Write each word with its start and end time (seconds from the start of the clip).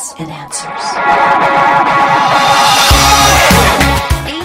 Evidence 0.00 0.14
and 0.18 0.30
Answers. 0.30 0.84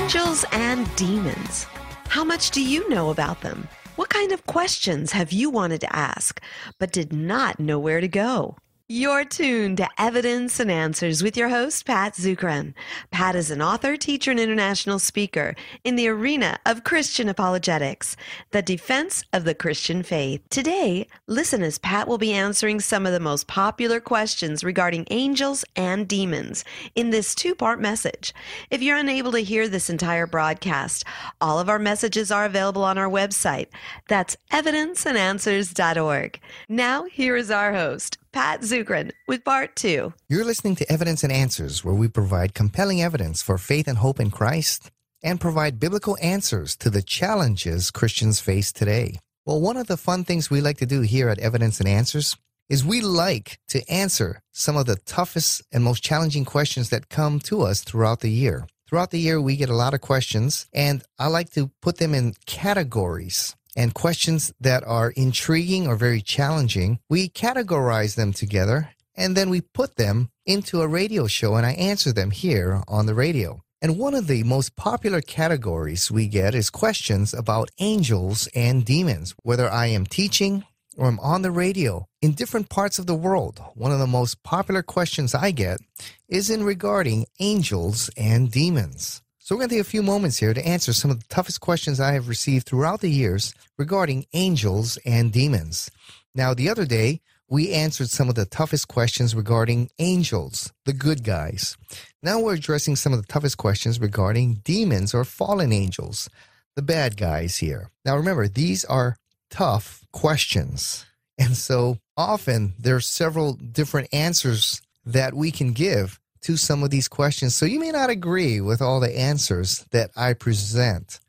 Angels 0.01 0.46
and 0.51 0.96
demons. 0.96 1.66
How 2.08 2.25
much 2.25 2.51
do 2.51 2.62
you 2.62 2.87
know 2.89 3.09
about 3.09 3.39
them? 3.42 3.67
What 3.96 4.10
kind 4.10 4.33
of 4.33 4.46
questions 4.48 5.14
have 5.14 5.32
you 5.32 5.50
wanted 5.50 5.80
to 5.82 5.96
ask 5.96 6.41
but 6.78 6.91
did 6.91 7.14
not 7.14 7.60
know 7.60 7.80
where 7.80 8.02
to 8.02 8.07
go? 8.10 8.57
You're 8.88 9.25
tuned 9.25 9.78
to 9.78 9.89
Evidence 9.98 10.60
and 10.60 10.70
Answers 10.70 11.23
with 11.23 11.36
your 11.36 11.50
host, 11.50 11.88
Pat 11.88 12.14
Zukeran. 12.14 12.75
Pat 13.10 13.36
is 13.36 13.50
an 13.50 13.60
author, 13.60 13.98
teacher, 13.98 14.30
and 14.30 14.39
international 14.39 15.00
speaker 15.00 15.55
in 15.84 15.96
the 15.96 16.07
arena 16.07 16.60
of 16.68 16.84
Christian 16.84 17.28
apologetics, 17.28 18.16
the 18.52 18.61
defense 18.61 19.24
of 19.34 19.43
the 19.43 19.56
Christian 19.56 20.04
faith. 20.04 20.48
Today, 20.52 21.07
listen 21.25 21.64
as 21.64 21.79
Pat 21.79 22.07
will 22.07 22.20
be 22.20 22.32
answering 22.32 22.79
some 22.79 23.07
of 23.07 23.11
the 23.11 23.20
most 23.20 23.48
popular 23.48 24.00
questions 24.00 24.64
regarding 24.64 25.07
angels 25.10 25.65
and 25.75 26.07
demons 26.07 26.64
in 26.93 27.10
this 27.10 27.33
two 27.33 27.56
part 27.56 27.82
message. 27.82 28.36
If 28.70 28.83
you're 28.83 28.97
unable 28.97 29.32
to 29.32 29.39
hear 29.39 29.68
this 29.68 29.89
entire 29.89 30.28
broadcast, 30.28 31.06
all 31.42 31.60
of 31.60 31.70
our 31.70 31.79
messages 31.79 32.29
are 32.29 32.45
available 32.45 32.83
on 32.83 32.99
our 32.99 33.09
website. 33.09 33.70
That's 34.07 34.38
evidenceandanswers.org. 34.52 36.39
Now, 36.70 37.05
here 37.05 37.35
is 37.35 37.49
our 37.49 37.73
host, 37.73 38.20
Pat 38.35 38.63
Zukeran 38.63 39.12
with 39.30 39.45
part 39.45 39.77
two. 39.77 40.13
You're 40.27 40.43
listening 40.43 40.76
to 40.76 40.91
Evidence 40.91 41.23
and 41.23 41.31
Answers, 41.31 41.85
where 41.85 41.95
we 41.95 42.09
provide 42.09 42.53
compelling 42.53 43.02
evidence 43.02 43.41
for 43.41 43.57
faith 43.57 43.88
and 43.88 43.98
hope 43.98 44.20
in 44.20 44.30
Christ 44.30 44.91
and 45.23 45.39
provide 45.39 45.80
biblical 45.80 46.17
answers 46.21 46.76
to 46.77 46.90
the 46.90 47.02
challenges 47.02 47.91
Christians 47.91 48.41
face 48.41 48.73
today. 48.73 49.20
Well, 49.45 49.62
one 49.62 49.77
of 49.77 49.88
the 49.88 49.95
fun 49.95 50.26
things 50.26 50.49
we 50.49 50.59
like 50.59 50.79
to 50.79 50.85
do 50.85 50.99
here 50.99 51.29
at 51.29 51.40
Evidence 51.40 51.79
and 51.79 51.88
Answers 51.88 52.35
is 52.67 52.84
we 52.84 52.99
like 52.99 53.57
to 53.70 53.90
answer 53.90 54.41
some 54.52 54.76
of 54.76 54.85
the 54.85 54.98
toughest 55.05 55.62
and 55.71 55.81
most 55.81 56.04
challenging 56.04 56.43
questions 56.43 56.90
that 56.90 57.07
come 57.07 57.40
to 57.40 57.62
us 57.62 57.85
throughout 57.85 58.20
the 58.20 58.31
year. 58.31 58.68
Throughout 58.90 59.12
the 59.12 59.20
year, 59.20 59.40
we 59.40 59.55
get 59.55 59.70
a 59.70 59.76
lot 59.76 59.93
of 59.93 60.02
questions, 60.02 60.68
and 60.74 61.04
I 61.18 61.27
like 61.27 61.52
to 61.52 61.71
put 61.81 61.99
them 61.99 62.13
in 62.13 62.34
categories 62.46 63.55
and 63.76 63.93
questions 63.93 64.54
that 64.59 64.84
are 64.86 65.12
intriguing 65.12 65.88
or 65.88 65.95
very 65.95 66.22
challenging, 66.22 67.00
we 67.09 67.30
categorize 67.30 68.16
them 68.16 68.34
together 68.34 68.90
and 69.16 69.36
then 69.36 69.50
we 69.50 69.62
put 69.62 69.95
them 69.95 70.30
into 70.45 70.81
a 70.81 70.88
radio 70.88 71.28
show 71.28 71.56
and 71.56 71.66
I 71.66 71.73
answer 71.73 72.12
them 72.12 72.31
here 72.31 72.84
on 72.88 73.06
the 73.06 73.14
radio. 73.14 73.62
And 73.81 74.00
one 74.00 74.16
of 74.16 74.28
the 74.28 74.44
most 74.44 74.76
popular 74.76 75.22
categories 75.22 76.09
we 76.09 76.28
get 76.28 76.56
is 76.56 76.70
questions 76.70 77.34
about 77.34 77.70
angels 77.80 78.48
and 78.56 78.86
demons, 78.86 79.36
whether 79.44 79.70
I 79.70 79.88
am 79.88 80.06
teaching 80.06 80.64
or 80.98 81.08
I'm 81.08 81.20
on 81.20 81.42
the 81.42 81.52
radio 81.52 82.08
in 82.22 82.31
different 82.31 82.70
parts 82.70 83.00
of 83.00 83.06
the 83.06 83.16
world. 83.16 83.62
One 83.76 83.92
of 83.92 84.00
the 84.00 84.08
most 84.08 84.44
popular 84.44 84.81
questions 84.81 85.36
I 85.36 85.52
get 85.52 85.80
is 86.28 86.50
in 86.50 86.64
regarding 86.64 87.26
angels 87.40 88.09
and 88.18 88.50
demons. 88.50 89.22
So 89.46 89.54
we're 89.54 89.60
going 89.60 89.70
to 89.70 89.76
take 89.76 89.82
a 89.82 89.88
few 89.88 90.02
moments 90.02 90.38
here 90.38 90.56
to 90.56 90.68
answer 90.68 90.92
some 90.92 91.12
of 91.12 91.20
the 91.20 91.28
toughest 91.30 91.62
questions 91.62 92.00
I 92.00 92.14
have 92.14 92.28
received 92.28 92.66
throughout 92.66 93.02
the 93.02 93.12
years 93.12 93.54
regarding 93.78 94.26
angels 94.34 94.98
and 95.06 95.32
demons. 95.32 95.92
Now, 96.34 96.56
the 96.56 96.68
other 96.68 96.84
day, 96.84 97.22
we 97.48 97.72
answered 97.72 98.10
some 98.10 98.28
of 98.28 98.34
the 98.34 98.48
toughest 98.48 98.88
questions 98.88 99.36
regarding 99.36 99.92
angels, 100.00 100.74
the 100.86 100.94
good 100.94 101.24
guys. 101.24 101.78
Now 102.24 102.40
we're 102.40 102.56
addressing 102.56 102.96
some 102.96 103.14
of 103.14 103.22
the 103.22 103.32
toughest 103.32 103.58
questions 103.58 104.00
regarding 104.00 104.62
demons 104.64 105.14
or 105.14 105.24
fallen 105.24 105.72
angels, 105.72 106.28
the 106.76 106.82
bad 106.82 107.16
guys 107.16 107.58
here. 107.58 107.92
Now 108.04 108.18
remember, 108.18 108.48
these 108.48 108.84
are 108.86 109.16
tough 109.52 110.08
questions. 110.12 111.06
And 111.38 111.56
so 111.56 112.00
often 112.18 112.74
there 112.80 112.96
are 112.96 113.00
several 113.00 113.54
different 113.54 114.12
answers 114.12 114.82
that 115.06 115.36
we 115.36 115.52
can 115.52 115.74
give 115.74 116.20
to 116.46 116.56
some 116.58 116.84
of 116.84 116.92
these 116.92 117.08
questions. 117.08 117.56
So 117.56 117.66
you 117.66 117.80
may 117.80 117.90
not 117.90 118.12
agree 118.12 118.62
with 118.62 118.80
all 118.80 119.00
the 119.00 119.18
answers 119.18 119.84
that 119.90 120.12
I 120.16 120.34
present, 120.34 121.20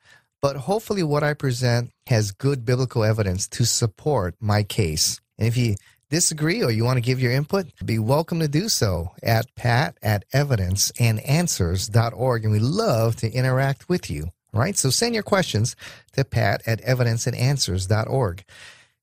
but 0.42 0.56
hopefully 0.56 1.02
what 1.02 1.22
I 1.22 1.32
present 1.32 1.90
has 2.06 2.32
good 2.32 2.66
biblical 2.66 3.02
evidence 3.02 3.48
to 3.48 3.64
support 3.64 4.34
my 4.40 4.62
case. 4.62 5.22
And 5.38 5.48
if 5.48 5.56
you 5.56 5.76
disagree 6.10 6.62
or 6.62 6.70
you 6.70 6.84
want 6.84 6.98
to 6.98 7.00
give 7.00 7.18
your 7.18 7.32
input, 7.32 7.68
be 7.82 7.98
welcome 7.98 8.40
to 8.40 8.48
do 8.48 8.68
so 8.68 9.12
at 9.22 9.46
pat 9.54 9.96
at 10.02 10.30
evidenceandanswers.org. 10.32 12.44
And 12.44 12.52
we 12.52 12.58
love 12.58 13.16
to 13.16 13.32
interact 13.32 13.88
with 13.88 14.10
you. 14.10 14.32
Right? 14.52 14.76
So 14.76 14.90
send 14.90 15.14
your 15.14 15.22
questions 15.22 15.76
to 16.12 16.24
pat 16.24 16.60
at 16.66 16.82
evidenceandanswers.org. 16.82 18.44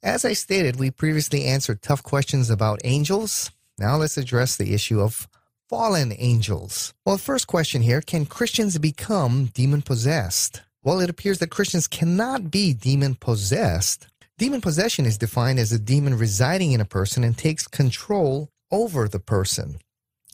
As 0.04 0.26
I 0.26 0.34
stated, 0.34 0.76
we 0.76 0.92
previously 0.92 1.46
answered 1.46 1.82
tough 1.82 2.04
questions 2.04 2.52
about 2.52 2.82
angels. 2.84 3.50
Now 3.80 3.98
let's 3.98 4.18
address 4.18 4.58
the 4.58 4.76
issue 4.76 5.02
of 5.02 5.28
fallen 5.74 6.14
angels. 6.20 6.94
Well, 7.04 7.18
first 7.18 7.48
question 7.48 7.82
here 7.82 8.00
can 8.00 8.28
Christians 8.28 8.78
become 8.78 9.46
demon 9.56 9.82
possessed? 9.82 10.62
Well, 10.84 11.00
it 11.00 11.10
appears 11.10 11.40
that 11.40 11.50
Christians 11.50 11.88
cannot 11.88 12.52
be 12.52 12.76
demon 12.76 13.16
possessed. 13.16 14.06
Demon 14.38 14.62
possession 14.62 15.08
is 15.08 15.18
defined 15.18 15.58
as 15.58 15.72
a 15.72 15.80
demon 15.80 16.16
residing 16.16 16.74
in 16.74 16.80
a 16.82 16.86
person 16.86 17.24
and 17.24 17.36
takes 17.36 17.66
control 17.68 18.50
over 18.70 19.08
the 19.08 19.20
person. 19.20 19.80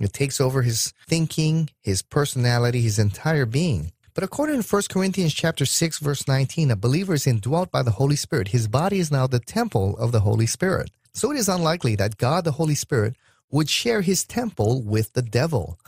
It 0.02 0.12
takes 0.12 0.42
over 0.42 0.62
his 0.62 0.92
thinking, 1.08 1.70
his 1.80 2.02
personality, 2.02 2.82
his 2.82 3.00
entire 3.00 3.46
being. 3.46 3.94
But 4.14 4.26
according 4.26 4.62
to 4.62 4.68
1 4.68 4.84
Corinthians 4.90 5.34
chapter 5.34 5.66
6 5.66 6.00
verse 6.00 6.28
19, 6.28 6.70
a 6.70 6.76
believer 6.76 7.14
is 7.14 7.26
indwelt 7.26 7.72
by 7.72 7.82
the 7.82 7.92
Holy 7.92 8.18
Spirit. 8.18 8.50
His 8.50 8.68
body 8.68 9.00
is 9.00 9.10
now 9.10 9.26
the 9.26 9.40
temple 9.40 9.98
of 10.00 10.12
the 10.12 10.20
Holy 10.20 10.48
Spirit. 10.48 10.92
So 11.14 11.32
it 11.32 11.38
is 11.38 11.48
unlikely 11.48 11.96
that 11.96 12.18
God 12.18 12.44
the 12.44 12.60
Holy 12.60 12.76
Spirit 12.76 13.16
would 13.52 13.70
share 13.70 14.02
his 14.02 14.24
temple 14.24 14.82
with 14.82 15.14
the 15.14 15.22
devil. 15.22 15.80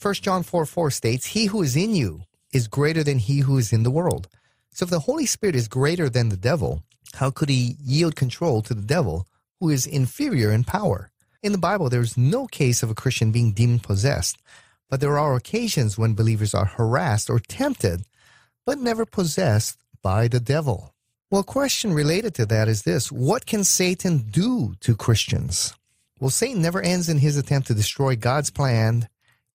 1 0.00 0.14
John 0.14 0.42
4 0.42 0.66
4 0.66 0.90
states, 0.90 1.26
He 1.26 1.46
who 1.46 1.62
is 1.62 1.76
in 1.76 1.94
you 1.94 2.22
is 2.52 2.68
greater 2.68 3.02
than 3.02 3.18
he 3.18 3.40
who 3.40 3.58
is 3.58 3.72
in 3.72 3.82
the 3.82 3.90
world. 3.90 4.28
So 4.72 4.84
if 4.84 4.90
the 4.90 5.00
Holy 5.00 5.26
Spirit 5.26 5.56
is 5.56 5.68
greater 5.68 6.08
than 6.08 6.28
the 6.28 6.36
devil, 6.36 6.82
how 7.14 7.30
could 7.30 7.48
he 7.48 7.76
yield 7.82 8.14
control 8.14 8.62
to 8.62 8.74
the 8.74 8.82
devil 8.82 9.26
who 9.58 9.70
is 9.70 9.86
inferior 9.86 10.52
in 10.52 10.64
power? 10.64 11.10
In 11.42 11.52
the 11.52 11.58
Bible, 11.58 11.88
there 11.88 12.02
is 12.02 12.16
no 12.16 12.46
case 12.46 12.82
of 12.82 12.90
a 12.90 12.94
Christian 12.94 13.32
being 13.32 13.52
demon 13.52 13.78
possessed, 13.78 14.38
but 14.90 15.00
there 15.00 15.18
are 15.18 15.34
occasions 15.34 15.96
when 15.96 16.14
believers 16.14 16.54
are 16.54 16.66
harassed 16.66 17.30
or 17.30 17.38
tempted, 17.38 18.02
but 18.64 18.78
never 18.78 19.06
possessed 19.06 19.78
by 20.02 20.28
the 20.28 20.40
devil. 20.40 20.92
Well, 21.30 21.40
a 21.40 21.44
question 21.44 21.92
related 21.92 22.34
to 22.34 22.46
that 22.46 22.68
is 22.68 22.82
this 22.82 23.10
What 23.10 23.46
can 23.46 23.64
Satan 23.64 24.18
do 24.30 24.74
to 24.80 24.94
Christians? 24.94 25.74
Well, 26.18 26.30
Satan 26.30 26.62
never 26.62 26.80
ends 26.80 27.08
in 27.08 27.18
his 27.18 27.36
attempt 27.36 27.68
to 27.68 27.74
destroy 27.74 28.16
God's 28.16 28.50
plan 28.50 29.08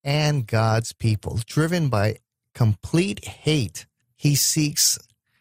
and 0.04 0.46
God's 0.46 0.94
people. 0.94 1.40
Driven 1.46 1.90
by 1.90 2.18
complete 2.54 3.26
hate, 3.26 3.86
he 4.16 4.36
seeks, 4.36 5.00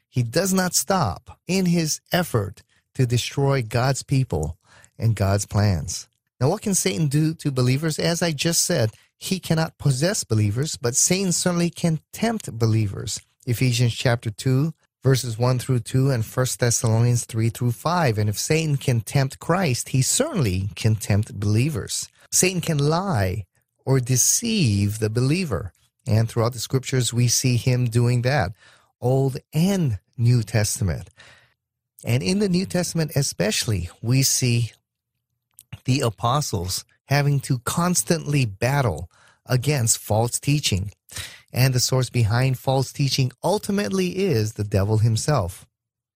he 0.08 0.22
does 0.22 0.52
not 0.52 0.74
stop 0.74 1.38
in 1.46 1.66
his 1.66 2.00
effort 2.10 2.62
to 2.94 3.06
destroy 3.06 3.62
God's 3.62 4.02
people 4.02 4.58
and 4.98 5.14
God's 5.14 5.46
plans. 5.46 6.08
Now, 6.40 6.48
what 6.48 6.62
can 6.62 6.74
Satan 6.74 7.08
do 7.08 7.34
to 7.34 7.50
believers? 7.50 7.98
As 7.98 8.22
I 8.22 8.32
just 8.32 8.64
said, 8.64 8.90
he 9.18 9.38
cannot 9.38 9.76
possess 9.76 10.24
believers, 10.24 10.76
but 10.76 10.96
Satan 10.96 11.32
certainly 11.32 11.68
can 11.68 12.00
tempt 12.12 12.58
believers. 12.58 13.20
Ephesians 13.46 13.94
chapter 13.94 14.30
2, 14.30 14.72
verses 15.02 15.38
1 15.38 15.58
through 15.58 15.80
2 15.80 16.10
and 16.10 16.24
1 16.24 16.46
Thessalonians 16.58 17.24
3 17.24 17.48
through 17.50 17.72
5. 17.72 18.18
And 18.18 18.28
if 18.28 18.38
Satan 18.38 18.76
can 18.76 19.00
tempt 19.00 19.38
Christ, 19.38 19.90
he 19.90 20.02
certainly 20.02 20.70
can 20.74 20.94
tempt 20.94 21.38
believers. 21.38 22.08
Satan 22.30 22.60
can 22.60 22.78
lie 22.78 23.46
or 23.84 24.00
deceive 24.00 24.98
the 24.98 25.10
believer. 25.10 25.72
And 26.06 26.28
throughout 26.28 26.52
the 26.52 26.58
scriptures, 26.58 27.12
we 27.12 27.28
see 27.28 27.56
him 27.56 27.86
doing 27.86 28.22
that, 28.22 28.52
Old 29.00 29.38
and 29.52 29.98
New 30.16 30.42
Testament. 30.42 31.08
And 32.04 32.22
in 32.22 32.38
the 32.38 32.48
New 32.48 32.66
Testament, 32.66 33.12
especially, 33.14 33.90
we 34.02 34.22
see 34.22 34.72
the 35.84 36.00
apostles 36.00 36.84
having 37.06 37.40
to 37.40 37.58
constantly 37.60 38.44
battle 38.46 39.10
against 39.46 39.98
false 39.98 40.38
teaching 40.38 40.92
and 41.52 41.74
the 41.74 41.80
source 41.80 42.10
behind 42.10 42.58
false 42.58 42.92
teaching 42.92 43.32
ultimately 43.42 44.18
is 44.18 44.54
the 44.54 44.64
devil 44.64 44.98
himself. 44.98 45.66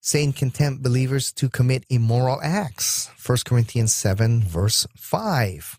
Satan 0.01 0.33
tempt 0.51 0.83
believers 0.83 1.33
to 1.33 1.49
commit 1.49 1.87
immoral 1.89 2.41
acts. 2.43 3.09
1 3.25 3.39
Corinthians 3.45 3.95
7, 3.95 4.43
verse 4.43 4.87
5. 4.97 5.79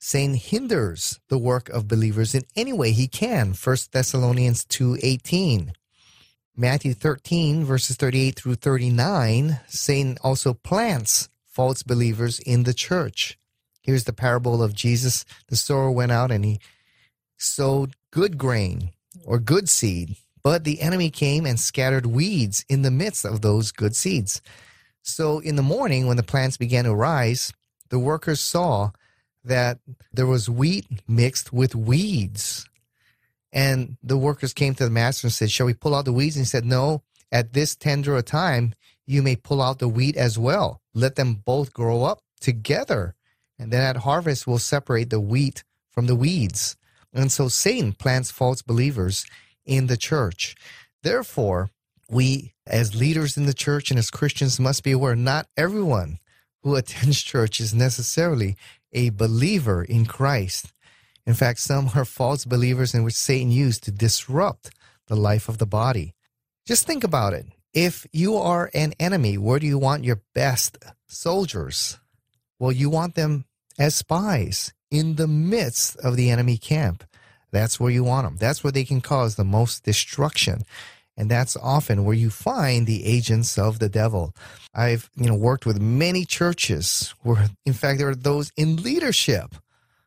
Satan 0.00 0.34
hinders 0.34 1.20
the 1.28 1.38
work 1.38 1.68
of 1.70 1.88
believers 1.88 2.34
in 2.34 2.42
any 2.54 2.72
way 2.72 2.92
he 2.92 3.08
can. 3.08 3.52
1 3.52 3.76
Thessalonians 3.92 4.64
2:18. 4.64 5.72
Matthew 6.56 6.94
13 6.94 7.64
verses 7.64 7.96
38 7.96 8.36
through 8.36 8.56
39, 8.56 9.60
Satan 9.68 10.18
also 10.22 10.54
plants 10.54 11.28
false 11.46 11.82
believers 11.82 12.40
in 12.40 12.64
the 12.64 12.74
church. 12.74 13.38
Here's 13.80 14.04
the 14.04 14.12
parable 14.12 14.62
of 14.62 14.74
Jesus. 14.74 15.24
The 15.48 15.56
sower 15.56 15.90
went 15.90 16.12
out 16.12 16.30
and 16.30 16.44
he 16.44 16.60
sowed 17.38 17.94
good 18.10 18.36
grain 18.36 18.90
or 19.24 19.38
good 19.38 19.68
seed, 19.68 20.16
but 20.42 20.64
the 20.64 20.80
enemy 20.80 21.10
came 21.10 21.46
and 21.46 21.58
scattered 21.58 22.06
weeds 22.06 22.64
in 22.68 22.82
the 22.82 22.90
midst 22.90 23.24
of 23.24 23.40
those 23.40 23.72
good 23.72 23.96
seeds. 23.96 24.42
So 25.02 25.38
in 25.38 25.56
the 25.56 25.62
morning, 25.62 26.06
when 26.06 26.16
the 26.16 26.22
plants 26.22 26.56
began 26.56 26.84
to 26.84 26.94
rise, 26.94 27.52
the 27.88 27.98
workers 27.98 28.40
saw 28.40 28.90
that 29.44 29.78
there 30.12 30.26
was 30.26 30.50
wheat 30.50 30.86
mixed 31.08 31.52
with 31.52 31.74
weeds. 31.74 32.68
And 33.52 33.96
the 34.02 34.18
workers 34.18 34.52
came 34.52 34.74
to 34.74 34.84
the 34.84 34.90
master 34.90 35.26
and 35.26 35.32
said, 35.32 35.50
Shall 35.50 35.66
we 35.66 35.74
pull 35.74 35.94
out 35.94 36.04
the 36.04 36.12
weeds? 36.12 36.36
And 36.36 36.44
he 36.44 36.48
said, 36.48 36.66
No, 36.66 37.02
at 37.32 37.54
this 37.54 37.74
tender 37.74 38.16
a 38.16 38.22
time, 38.22 38.74
you 39.06 39.22
may 39.22 39.36
pull 39.36 39.62
out 39.62 39.78
the 39.78 39.88
wheat 39.88 40.16
as 40.16 40.38
well. 40.38 40.82
Let 40.92 41.16
them 41.16 41.34
both 41.34 41.72
grow 41.72 42.04
up 42.04 42.20
together. 42.40 43.14
And 43.58 43.72
then 43.72 43.80
at 43.80 44.02
harvest, 44.02 44.46
we'll 44.46 44.58
separate 44.58 45.08
the 45.08 45.20
wheat 45.20 45.64
from 45.90 46.06
the 46.06 46.14
weeds. 46.14 46.76
And 47.12 47.32
so 47.32 47.48
Satan 47.48 47.92
plants 47.92 48.30
false 48.30 48.62
believers 48.62 49.26
in 49.64 49.86
the 49.86 49.96
church. 49.96 50.56
Therefore, 51.02 51.70
we 52.10 52.54
as 52.66 52.94
leaders 52.94 53.36
in 53.36 53.46
the 53.46 53.54
church 53.54 53.90
and 53.90 53.98
as 53.98 54.10
Christians 54.10 54.60
must 54.60 54.82
be 54.82 54.92
aware 54.92 55.16
not 55.16 55.46
everyone 55.56 56.18
who 56.62 56.74
attends 56.76 57.22
church 57.22 57.60
is 57.60 57.74
necessarily 57.74 58.56
a 58.92 59.10
believer 59.10 59.82
in 59.84 60.06
Christ. 60.06 60.72
In 61.26 61.34
fact, 61.34 61.60
some 61.60 61.90
are 61.94 62.06
false 62.06 62.44
believers 62.44 62.94
in 62.94 63.04
which 63.04 63.14
Satan 63.14 63.50
used 63.50 63.84
to 63.84 63.90
disrupt 63.90 64.70
the 65.08 65.16
life 65.16 65.48
of 65.48 65.58
the 65.58 65.66
body. 65.66 66.14
Just 66.66 66.86
think 66.86 67.04
about 67.04 67.34
it. 67.34 67.46
If 67.74 68.06
you 68.12 68.36
are 68.36 68.70
an 68.72 68.94
enemy, 68.98 69.36
where 69.36 69.58
do 69.58 69.66
you 69.66 69.78
want 69.78 70.04
your 70.04 70.22
best 70.34 70.78
soldiers? 71.06 71.98
Well, 72.58 72.72
you 72.72 72.88
want 72.88 73.14
them 73.14 73.44
as 73.78 73.94
spies 73.94 74.72
in 74.90 75.16
the 75.16 75.28
midst 75.28 75.96
of 75.96 76.16
the 76.16 76.30
enemy 76.30 76.56
camp. 76.56 77.04
That's 77.50 77.80
where 77.80 77.90
you 77.90 78.04
want 78.04 78.26
them. 78.26 78.36
That's 78.36 78.62
where 78.62 78.72
they 78.72 78.84
can 78.84 79.00
cause 79.00 79.36
the 79.36 79.44
most 79.44 79.84
destruction. 79.84 80.62
And 81.16 81.30
that's 81.30 81.56
often 81.56 82.04
where 82.04 82.14
you 82.14 82.30
find 82.30 82.86
the 82.86 83.04
agents 83.04 83.58
of 83.58 83.80
the 83.80 83.88
devil. 83.88 84.34
I've, 84.74 85.10
you 85.16 85.26
know, 85.26 85.34
worked 85.34 85.66
with 85.66 85.80
many 85.80 86.24
churches 86.24 87.12
where, 87.22 87.48
in 87.66 87.72
fact, 87.72 87.98
there 87.98 88.08
are 88.08 88.14
those 88.14 88.52
in 88.56 88.76
leadership 88.76 89.56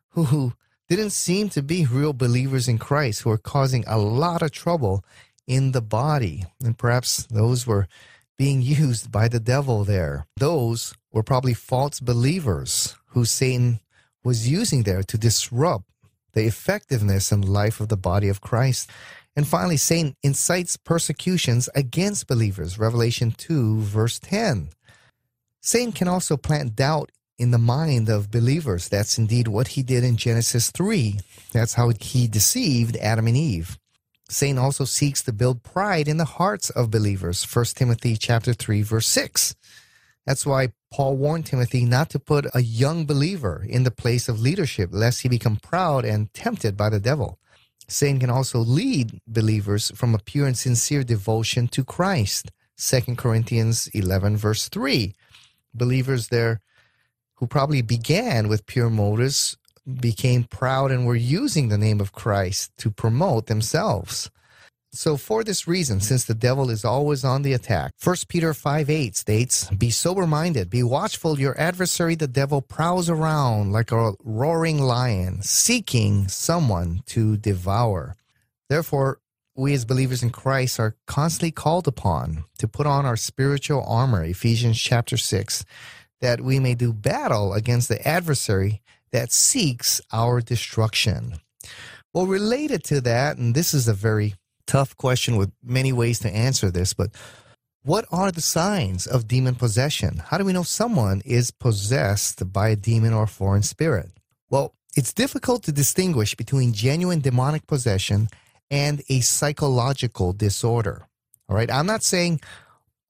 who 0.10 0.54
didn't 0.88 1.10
seem 1.12 1.50
to 1.50 1.62
be 1.62 1.86
real 1.86 2.14
believers 2.14 2.68
in 2.68 2.78
Christ 2.78 3.22
who 3.22 3.30
are 3.30 3.38
causing 3.38 3.84
a 3.88 3.98
lot 3.98 4.42
of 4.42 4.52
trouble 4.52 5.04
in 5.48 5.72
the 5.72 5.82
body. 5.82 6.46
And 6.64 6.78
perhaps 6.78 7.26
those 7.26 7.68
were 7.68 7.88
being 8.38 8.62
used 8.62 9.12
by 9.12 9.28
the 9.28 9.40
devil 9.40 9.84
there. 9.84 10.26
Those 10.38 10.94
were 11.12 11.24
probably 11.24 11.54
false 11.54 12.00
believers 12.00 12.96
who 13.08 13.26
Satan 13.26 13.82
was 14.24 14.50
using 14.50 14.84
there 14.84 15.04
to 15.04 15.18
disrupt 15.18 15.86
the 16.34 16.46
effectiveness 16.46 17.32
and 17.32 17.48
life 17.48 17.80
of 17.80 17.90
the 17.90 17.98
body 17.98 18.30
of 18.30 18.42
Christ. 18.42 18.90
And 19.36 19.48
finally, 19.48 19.78
Satan 19.78 20.16
incites 20.24 20.78
persecutions 20.78 21.70
against 21.76 22.28
believers. 22.28 22.78
Revelation 22.78 23.32
2, 23.32 23.82
verse 23.82 24.20
10. 24.20 24.70
Satan 25.62 25.92
can 25.92 26.08
also 26.08 26.38
plant 26.38 26.76
doubt 26.76 27.12
in 27.38 27.52
the 27.52 27.58
mind 27.58 28.10
of 28.10 28.32
believers. 28.32 28.88
That's 28.88 29.18
indeed 29.18 29.48
what 29.48 29.70
he 29.70 29.84
did 29.84 30.04
in 30.04 30.18
Genesis 30.18 30.70
3. 30.72 31.20
That's 31.52 31.74
how 31.74 31.92
he 32.00 32.28
deceived 32.28 32.98
Adam 32.98 33.28
and 33.28 33.38
Eve. 33.38 33.78
Satan 34.30 34.58
also 34.58 34.86
seeks 34.86 35.22
to 35.24 35.34
build 35.34 35.64
pride 35.64 36.08
in 36.08 36.18
the 36.18 36.26
hearts 36.26 36.70
of 36.70 36.92
believers. 36.92 37.44
1 37.44 37.66
Timothy 37.76 38.16
chapter 38.16 38.54
3 38.54 38.82
verse 38.82 39.08
6. 39.08 39.56
That's 40.26 40.46
why 40.46 40.74
Paul 40.92 41.18
warned 41.18 41.46
Timothy 41.46 41.86
not 41.86 42.10
to 42.12 42.20
put 42.20 42.46
a 42.54 42.62
young 42.62 43.06
believer 43.06 43.66
in 43.68 43.84
the 43.84 43.92
place 43.92 44.30
of 44.30 44.42
leadership 44.42 44.90
lest 44.92 45.22
he 45.22 45.30
become 45.30 45.56
proud 45.56 46.06
and 46.06 46.34
tempted 46.34 46.78
by 46.78 46.90
the 46.90 47.00
devil. 47.00 47.40
Satan 47.88 48.20
can 48.20 48.30
also 48.30 48.60
lead 48.60 49.20
believers 49.28 49.92
from 49.96 50.14
a 50.14 50.20
pure 50.20 50.48
and 50.48 50.58
sincere 50.58 51.04
devotion 51.04 51.68
to 51.70 51.84
Christ. 51.84 52.52
2 52.78 53.16
Corinthians 53.16 53.88
11, 53.94 54.38
verse 54.38 54.70
3. 54.70 55.14
Believers 55.74 56.28
there 56.30 56.62
who 57.36 57.48
probably 57.48 57.82
began 57.82 58.48
with 58.48 58.66
pure 58.66 58.90
motives 58.90 59.58
became 60.00 60.44
proud 60.44 60.92
and 60.92 61.06
were 61.06 61.16
using 61.16 61.68
the 61.70 61.78
name 61.78 62.00
of 62.00 62.12
Christ 62.12 62.72
to 62.78 62.92
promote 62.92 63.48
themselves. 63.48 64.30
So, 64.94 65.16
for 65.16 65.46
this 65.46 65.70
reason, 65.70 66.02
since 66.02 66.26
the 66.26 66.34
devil 66.34 66.70
is 66.70 66.84
always 66.84 67.24
on 67.24 67.44
the 67.44 67.54
attack, 67.54 67.94
1 68.04 68.16
Peter 68.28 68.54
5 68.54 68.90
8 68.90 69.16
states, 69.16 69.70
Be 69.70 69.90
sober 69.90 70.28
minded, 70.28 70.70
be 70.70 70.84
watchful. 70.84 71.40
Your 71.40 71.58
adversary, 71.58 72.16
the 72.16 72.28
devil, 72.28 72.62
prowls 72.62 73.10
around 73.10 73.72
like 73.72 73.94
a 73.94 74.14
roaring 74.22 74.80
lion, 74.80 75.44
seeking 75.44 76.28
someone 76.28 77.04
to 77.06 77.38
devour. 77.38 78.18
Therefore, 78.68 79.20
we 79.56 79.74
as 79.74 79.86
believers 79.86 80.24
in 80.24 80.30
Christ 80.30 80.78
are 80.78 80.98
constantly 81.08 81.52
called 81.52 81.88
upon 81.88 82.44
to 82.58 82.68
put 82.68 82.86
on 82.86 83.06
our 83.06 83.18
spiritual 83.18 83.86
armor, 83.88 84.26
Ephesians 84.26 84.78
chapter 84.78 85.16
6, 85.16 85.64
that 86.20 86.42
we 86.42 86.60
may 86.60 86.76
do 86.76 86.92
battle 86.92 87.54
against 87.54 87.88
the 87.88 88.06
adversary 88.06 88.82
that 89.12 89.32
seeks 89.32 90.02
our 90.12 90.42
destruction. 90.42 91.36
Well, 92.14 92.28
related 92.28 92.84
to 92.86 93.00
that, 93.02 93.38
and 93.38 93.56
this 93.56 93.74
is 93.74 93.88
a 93.88 93.94
very 93.94 94.36
tough 94.66 94.96
question 94.98 95.36
with 95.38 95.52
many 95.64 95.94
ways 95.94 96.20
to 96.20 96.30
answer 96.30 96.72
this, 96.72 96.94
but 96.94 97.12
what 97.84 98.06
are 98.12 98.32
the 98.32 98.42
signs 98.42 99.08
of 99.08 99.28
demon 99.28 99.56
possession? 99.56 100.22
How 100.28 100.38
do 100.38 100.46
we 100.46 100.54
know 100.54 100.64
someone 100.64 101.22
is 101.26 101.50
possessed 101.50 102.52
by 102.54 102.70
a 102.70 102.76
demon 102.76 103.14
or 103.14 103.26
foreign 103.26 103.64
spirit? 103.64 104.12
Well, 104.50 104.76
it's 104.96 105.14
difficult 105.14 105.64
to 105.64 105.72
distinguish 105.72 106.36
between 106.36 106.74
genuine 106.74 107.22
demonic 107.22 107.66
possession 107.66 108.30
and 108.70 109.02
a 109.10 109.22
psychological 109.22 110.34
disorder. 110.34 111.08
All 111.50 111.56
right, 111.56 111.72
I'm 111.72 111.88
not 111.88 112.04
saying 112.04 112.42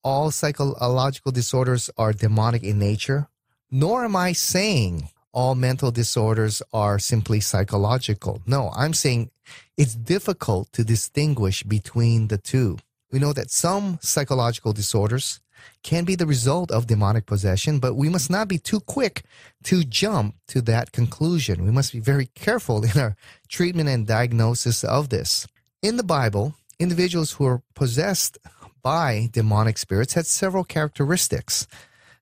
all 0.03 0.31
psychological 0.31 1.31
disorders 1.31 1.89
are 1.97 2.13
demonic 2.13 2.63
in 2.63 2.79
nature, 2.79 3.27
nor 3.69 4.05
am 4.05 4.15
I 4.15 4.33
saying 4.33 5.09
all 5.33 5.55
mental 5.55 5.91
disorders 5.91 6.61
are 6.73 6.99
simply 6.99 7.39
psychological. 7.39 8.41
No, 8.45 8.71
I'm 8.75 8.93
saying 8.93 9.31
it's 9.77 9.95
difficult 9.95 10.71
to 10.73 10.83
distinguish 10.83 11.63
between 11.63 12.27
the 12.27 12.37
two. 12.37 12.77
We 13.11 13.19
know 13.19 13.33
that 13.33 13.51
some 13.51 13.99
psychological 14.01 14.73
disorders 14.73 15.39
can 15.83 16.05
be 16.05 16.15
the 16.15 16.25
result 16.25 16.71
of 16.71 16.87
demonic 16.87 17.25
possession, 17.25 17.79
but 17.79 17.95
we 17.95 18.09
must 18.09 18.29
not 18.29 18.47
be 18.47 18.57
too 18.57 18.79
quick 18.79 19.23
to 19.63 19.83
jump 19.83 20.35
to 20.47 20.61
that 20.61 20.91
conclusion. 20.91 21.63
We 21.63 21.71
must 21.71 21.93
be 21.93 21.99
very 21.99 22.27
careful 22.35 22.83
in 22.83 22.99
our 22.99 23.15
treatment 23.47 23.89
and 23.89 24.07
diagnosis 24.07 24.83
of 24.83 25.09
this. 25.09 25.47
In 25.81 25.97
the 25.97 26.03
Bible, 26.03 26.55
individuals 26.79 27.33
who 27.33 27.45
are 27.45 27.61
possessed 27.75 28.37
by 28.81 29.29
demonic 29.31 29.77
spirits 29.77 30.13
had 30.13 30.25
several 30.25 30.63
characteristics. 30.63 31.67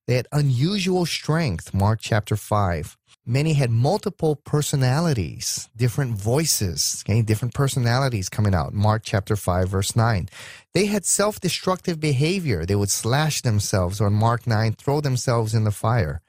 They 0.08 0.16
had 0.16 0.28
unusual 0.32 1.06
strength, 1.06 1.74
Mark 1.74 2.00
chapter 2.02 2.36
5. 2.36 2.98
Many 3.30 3.54
had 3.54 3.70
multiple 3.70 4.38
personalities, 4.38 5.70
different 5.78 6.16
voices, 6.16 7.04
okay, 7.06 7.22
different 7.22 7.54
personalities 7.54 8.28
coming 8.28 8.56
out. 8.56 8.74
Mark 8.74 9.04
chapter 9.06 9.36
5, 9.36 9.70
verse 9.70 9.96
9. 9.96 10.28
They 10.74 10.88
had 10.88 11.06
self 11.06 11.40
destructive 11.40 12.00
behavior. 12.00 12.66
They 12.66 12.74
would 12.74 12.90
slash 12.90 13.44
themselves, 13.44 14.02
or 14.02 14.10
Mark 14.10 14.48
9, 14.48 14.74
throw 14.74 15.00
themselves 15.00 15.54
in 15.54 15.64
the 15.64 15.70
fire. 15.70 16.22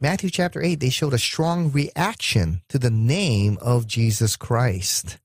Matthew 0.00 0.30
chapter 0.30 0.62
8, 0.62 0.80
they 0.80 0.88
showed 0.88 1.12
a 1.12 1.18
strong 1.18 1.70
reaction 1.70 2.62
to 2.70 2.78
the 2.78 2.90
name 2.90 3.58
of 3.60 3.86
Jesus 3.86 4.34
Christ. 4.34 5.18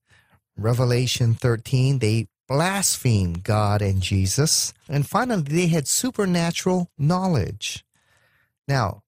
Revelation 0.58 1.36
13, 1.36 2.00
they 2.00 2.27
blasphemed 2.50 3.46
God 3.46 3.82
and 3.82 4.01
Jesus. 4.01 4.74
And 4.89 5.08
finally, 5.08 5.44
they 5.44 5.68
had 5.68 5.88
supernatural 5.88 6.92
knowledge. 6.98 7.86
Now, 8.68 9.03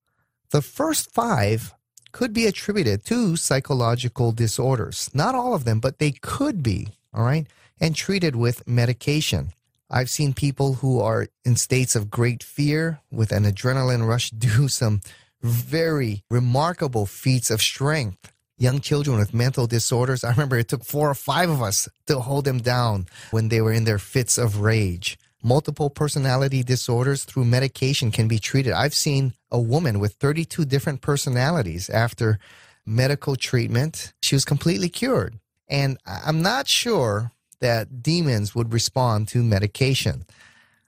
the 0.52 0.62
first 0.62 1.12
five 1.12 1.74
could 2.16 2.32
be 2.32 2.46
attributed 2.46 3.04
to 3.04 3.36
psychological 3.36 4.32
disorders. 4.32 5.12
Not 5.14 5.36
all 5.36 5.54
of 5.54 5.66
them, 5.66 5.82
but 5.82 6.00
they 6.00 6.12
could 6.12 6.64
be, 6.64 6.88
all 7.14 7.26
right, 7.26 7.46
and 7.82 7.94
treated 7.94 8.38
with 8.38 8.66
medication. 8.66 9.52
I've 9.90 10.10
seen 10.10 10.34
people 10.34 10.76
who 10.76 11.02
are 11.02 11.28
in 11.44 11.58
states 11.58 11.94
of 11.94 12.10
great 12.10 12.42
fear 12.42 13.02
with 13.12 13.34
an 13.34 13.44
adrenaline 13.44 14.08
rush 14.08 14.30
do 14.50 14.70
some 14.70 15.02
very 15.42 16.24
remarkable 16.32 17.06
feats 17.06 17.52
of 17.52 17.62
strength. 17.62 18.32
Young 18.58 18.80
children 18.80 19.18
with 19.18 19.34
mental 19.34 19.68
disorders, 19.68 20.24
I 20.24 20.32
remember 20.32 20.58
it 20.58 20.70
took 20.70 20.86
four 20.86 21.10
or 21.10 21.16
five 21.16 21.50
of 21.50 21.62
us 21.62 21.90
to 22.06 22.22
hold 22.22 22.46
them 22.46 22.60
down 22.60 23.08
when 23.32 23.50
they 23.50 23.60
were 23.60 23.74
in 23.74 23.84
their 23.84 24.00
fits 24.00 24.38
of 24.38 24.62
rage 24.62 25.18
multiple 25.46 25.92
personality 25.92 26.64
disorders 26.64 27.24
through 27.24 27.46
medication 27.46 28.10
can 28.10 28.28
be 28.28 28.40
treated. 28.40 28.74
I've 28.74 28.96
seen 28.96 29.34
a 29.52 29.60
woman 29.60 30.00
with 30.00 30.14
32 30.14 30.66
different 30.66 31.02
personalities 31.02 31.88
after 31.88 32.40
medical 32.84 33.36
treatment. 33.36 34.14
She 34.24 34.36
was 34.36 34.44
completely 34.44 34.90
cured. 34.90 35.38
And 35.70 35.98
I'm 36.06 36.42
not 36.42 36.68
sure 36.68 37.32
that 37.60 38.02
demons 38.02 38.56
would 38.56 38.74
respond 38.74 39.28
to 39.30 39.44
medication. 39.44 40.26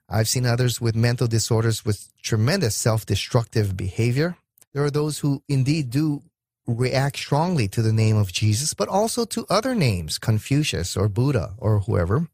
I've 0.10 0.28
seen 0.28 0.46
others 0.48 0.82
with 0.82 0.96
mental 0.96 1.28
disorders 1.28 1.86
with 1.86 2.10
tremendous 2.24 2.76
self 2.76 3.06
destructive 3.06 3.78
behavior. 3.78 4.38
There 4.74 4.84
are 4.84 4.92
those 4.92 5.20
who 5.20 5.44
indeed 5.48 5.92
do 5.92 6.24
react 6.66 7.18
strongly 7.18 7.68
to 7.70 7.82
the 7.82 7.94
name 7.94 8.18
of 8.18 8.32
Jesus, 8.34 8.74
but 8.74 8.88
also 8.88 9.24
to 9.26 9.46
other 9.50 9.76
names, 9.76 10.18
Confucius 10.18 10.98
or 10.98 11.08
Buddha 11.08 11.54
or 11.58 11.80
whoever. 11.80 12.28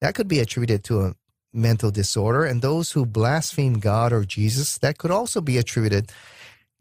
That 0.00 0.14
could 0.14 0.28
be 0.28 0.40
attributed 0.40 0.84
to 0.84 1.00
a 1.00 1.14
mental 1.54 1.90
disorder, 1.90 2.44
and 2.44 2.60
those 2.60 2.92
who 2.92 3.06
blaspheme 3.06 3.78
God 3.78 4.12
or 4.12 4.24
Jesus, 4.24 4.78
that 4.78 4.98
could 4.98 5.10
also 5.10 5.40
be 5.40 5.58
attributed 5.58 6.12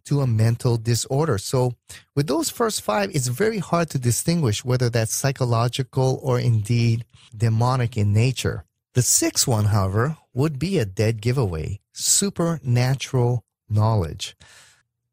to 0.06 0.22
a 0.22 0.28
mental 0.28 0.78
disorder. 0.78 1.38
So, 1.38 1.74
with 2.16 2.28
those 2.28 2.50
first 2.50 2.82
five, 2.82 3.12
it's 3.16 3.28
very 3.28 3.60
hard 3.60 3.90
to 3.92 4.00
distinguish 4.00 4.66
whether 4.66 4.90
that's 4.90 5.14
psychological 5.14 6.20
or 6.22 6.40
indeed 6.40 7.06
demonic 7.36 7.96
in 7.96 8.14
nature. 8.14 8.66
The 8.94 9.02
sixth 9.02 9.48
one, 9.48 9.66
however, 9.66 10.18
would 10.34 10.60
be 10.60 10.78
a 10.78 10.86
dead 10.86 11.22
giveaway 11.22 11.80
supernatural 11.94 13.44
knowledge. 13.70 14.36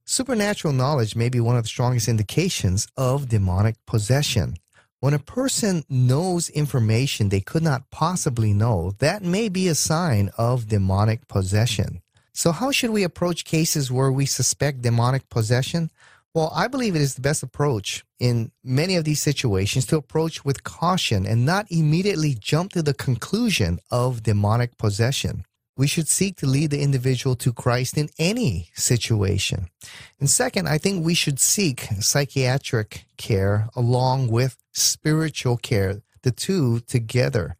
Supernatural 0.05 0.75
knowledge 0.75 1.15
may 1.15 1.29
be 1.29 1.41
one 1.41 1.57
of 1.57 1.63
the 1.63 1.69
strongest 1.69 2.09
indications 2.09 2.89
of 2.97 3.29
demonic 3.29 3.77
possession. 3.87 4.57
When 5.01 5.15
a 5.15 5.19
person 5.19 5.85
knows 5.89 6.51
information 6.51 7.31
they 7.31 7.41
could 7.41 7.63
not 7.63 7.91
possibly 7.91 8.53
know, 8.53 8.93
that 8.99 9.23
may 9.23 9.49
be 9.49 9.67
a 9.67 9.75
sign 9.75 10.31
of 10.37 10.69
demonic 10.69 11.27
possession. 11.27 12.03
So, 12.35 12.53
how 12.53 12.71
should 12.71 12.91
we 12.91 13.03
approach 13.03 13.47
cases 13.47 13.91
where 13.91 14.13
we 14.13 14.27
suspect 14.27 14.83
demonic 14.83 15.31
possession? 15.31 15.91
Well, 16.35 16.53
I 16.55 16.69
believe 16.69 16.95
it 16.95 17.01
is 17.01 17.15
the 17.15 17.23
best 17.23 17.43
approach 17.43 18.05
in 18.19 18.53
many 18.63 18.95
of 18.97 19.05
these 19.05 19.23
situations 19.23 19.87
to 19.87 19.97
approach 19.97 20.45
with 20.45 20.65
caution 20.65 21.25
and 21.25 21.47
not 21.47 21.67
immediately 21.71 22.35
jump 22.39 22.73
to 22.73 22.83
the 22.83 22.95
conclusion 22.95 23.81
of 23.91 24.23
demonic 24.23 24.77
possession. 24.77 25.47
We 25.81 25.87
should 25.87 26.09
seek 26.09 26.37
to 26.37 26.47
lead 26.47 26.73
the 26.73 26.83
individual 26.83 27.35
to 27.37 27.55
Christ 27.55 27.97
in 27.97 28.11
any 28.19 28.69
situation. 28.75 29.71
And 30.19 30.29
second, 30.29 30.69
I 30.69 30.77
think 30.77 31.03
we 31.03 31.15
should 31.15 31.41
seek 31.41 31.89
psychiatric 32.01 33.07
care 33.17 33.71
along 33.75 34.29
with 34.29 34.59
spiritual 34.73 35.57
care, 35.57 36.03
the 36.21 36.33
two 36.33 36.81
together. 36.81 37.57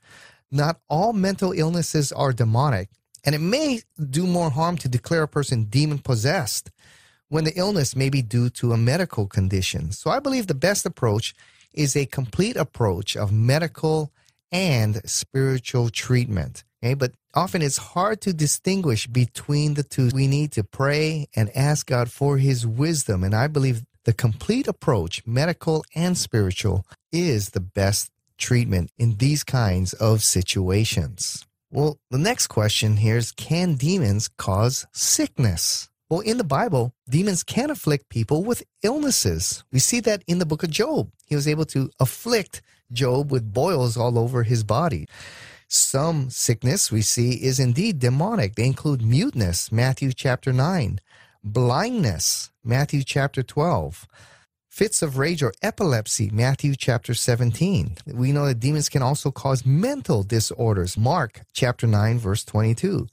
Not 0.51 0.81
all 0.87 1.15
mental 1.15 1.53
illnesses 1.53 2.13
are 2.13 2.35
demonic, 2.35 2.91
and 3.25 3.35
it 3.35 3.41
may 3.41 3.81
do 4.11 4.27
more 4.27 4.51
harm 4.51 4.77
to 4.77 4.89
declare 4.89 5.23
a 5.23 5.27
person 5.27 5.65
demon 5.65 6.01
possessed 6.01 6.71
when 7.31 7.45
the 7.45 7.57
illness 7.57 7.97
may 7.97 8.11
be 8.11 8.21
due 8.21 8.51
to 8.51 8.75
a 8.75 8.77
medical 8.77 9.27
condition. 9.29 9.93
So 9.93 10.11
I 10.11 10.19
believe 10.21 10.47
the 10.47 10.53
best 10.53 10.85
approach 10.85 11.35
is 11.73 11.97
a 11.97 12.05
complete 12.05 12.57
approach 12.57 13.17
of 13.17 13.33
medical 13.33 14.13
and 14.53 15.01
spiritual 15.09 15.89
treatment. 15.89 16.65
Okay, 16.83 16.95
but 16.95 17.13
often 17.35 17.61
it's 17.61 17.77
hard 17.77 18.23
to 18.23 18.33
distinguish 18.33 19.07
between 19.07 19.75
the 19.75 19.83
two. 19.83 20.09
We 20.15 20.27
need 20.27 20.53
to 20.53 20.65
pray 20.65 21.29
and 21.37 21.55
ask 21.55 21.87
God 21.87 22.11
for 22.11 22.39
his 22.39 22.67
wisdom. 22.67 23.23
And 23.23 23.35
I 23.35 23.49
believe 23.49 23.85
the 24.05 24.15
complete 24.15 24.67
approach, 24.67 25.27
medical 25.27 25.85
and 25.95 26.17
spiritual, 26.17 26.87
is 27.13 27.51
the 27.51 27.61
best 27.61 28.11
treatment 28.39 28.91
in 28.97 29.17
these 29.17 29.45
kinds 29.45 29.93
of 29.93 30.23
situations. 30.23 31.47
Well, 31.71 31.99
the 32.11 32.19
next 32.19 32.47
question 32.47 32.97
here 32.97 33.19
is 33.19 33.31
Can 33.31 33.75
demons 33.75 34.29
cause 34.29 34.87
sickness? 34.93 35.91
Well, 36.09 36.21
in 36.21 36.39
the 36.39 36.45
Bible, 36.45 36.93
demons 37.09 37.45
can 37.45 37.71
afflict 37.71 38.09
people 38.09 38.43
with 38.43 38.65
illnesses. 38.83 39.63
We 39.71 39.79
see 39.79 40.01
that 40.01 40.25
in 40.27 40.39
the 40.39 40.47
book 40.47 40.63
of 40.63 40.71
Job. 40.71 41.13
He 41.27 41.37
was 41.37 41.47
able 41.47 41.67
to 41.67 41.91
afflict 42.01 42.63
Job 42.91 43.31
with 43.31 43.53
boils 43.53 43.97
all 43.97 44.19
over 44.19 44.43
his 44.43 44.65
body. 44.65 45.07
Some 45.73 46.31
sickness 46.31 46.91
we 46.91 47.01
see 47.01 47.35
is 47.45 47.61
indeed 47.61 48.01
demonic. 48.01 48.57
They 48.57 48.67
include 48.67 49.03
muteness, 49.03 49.71
Matthew 49.71 50.13
chapter 50.13 50.53
9, 50.53 50.99
blindness, 51.45 52.51
Matthew 52.65 53.05
chapter 53.05 53.45
12, 53.45 54.09
fits 54.69 55.01
of 55.01 55.17
rage 55.17 55.45
or 55.45 55.53
epilepsy, 55.63 56.29
Matthew 56.29 56.75
chapter 56.75 57.15
17. 57.15 57.99
We 58.13 58.33
know 58.33 58.47
that 58.47 58.59
demons 58.59 58.89
can 58.89 59.01
also 59.01 59.31
cause 59.31 59.65
mental 59.65 60.25
disorders, 60.25 60.99
Mark 60.99 61.43
chapter 61.53 61.87
9, 61.87 62.19
verse 62.19 62.43
22. 62.43 63.07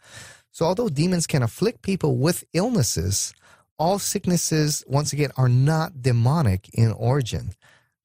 So, 0.51 0.65
although 0.65 0.89
demons 0.89 1.27
can 1.27 1.43
afflict 1.43 1.83
people 1.83 2.17
with 2.17 2.43
illnesses, 2.53 3.35
all 3.77 3.99
sicknesses, 3.99 4.83
once 4.87 5.13
again, 5.13 5.29
are 5.37 5.47
not 5.47 6.01
demonic 6.01 6.69
in 6.73 6.91
origin. 6.91 7.51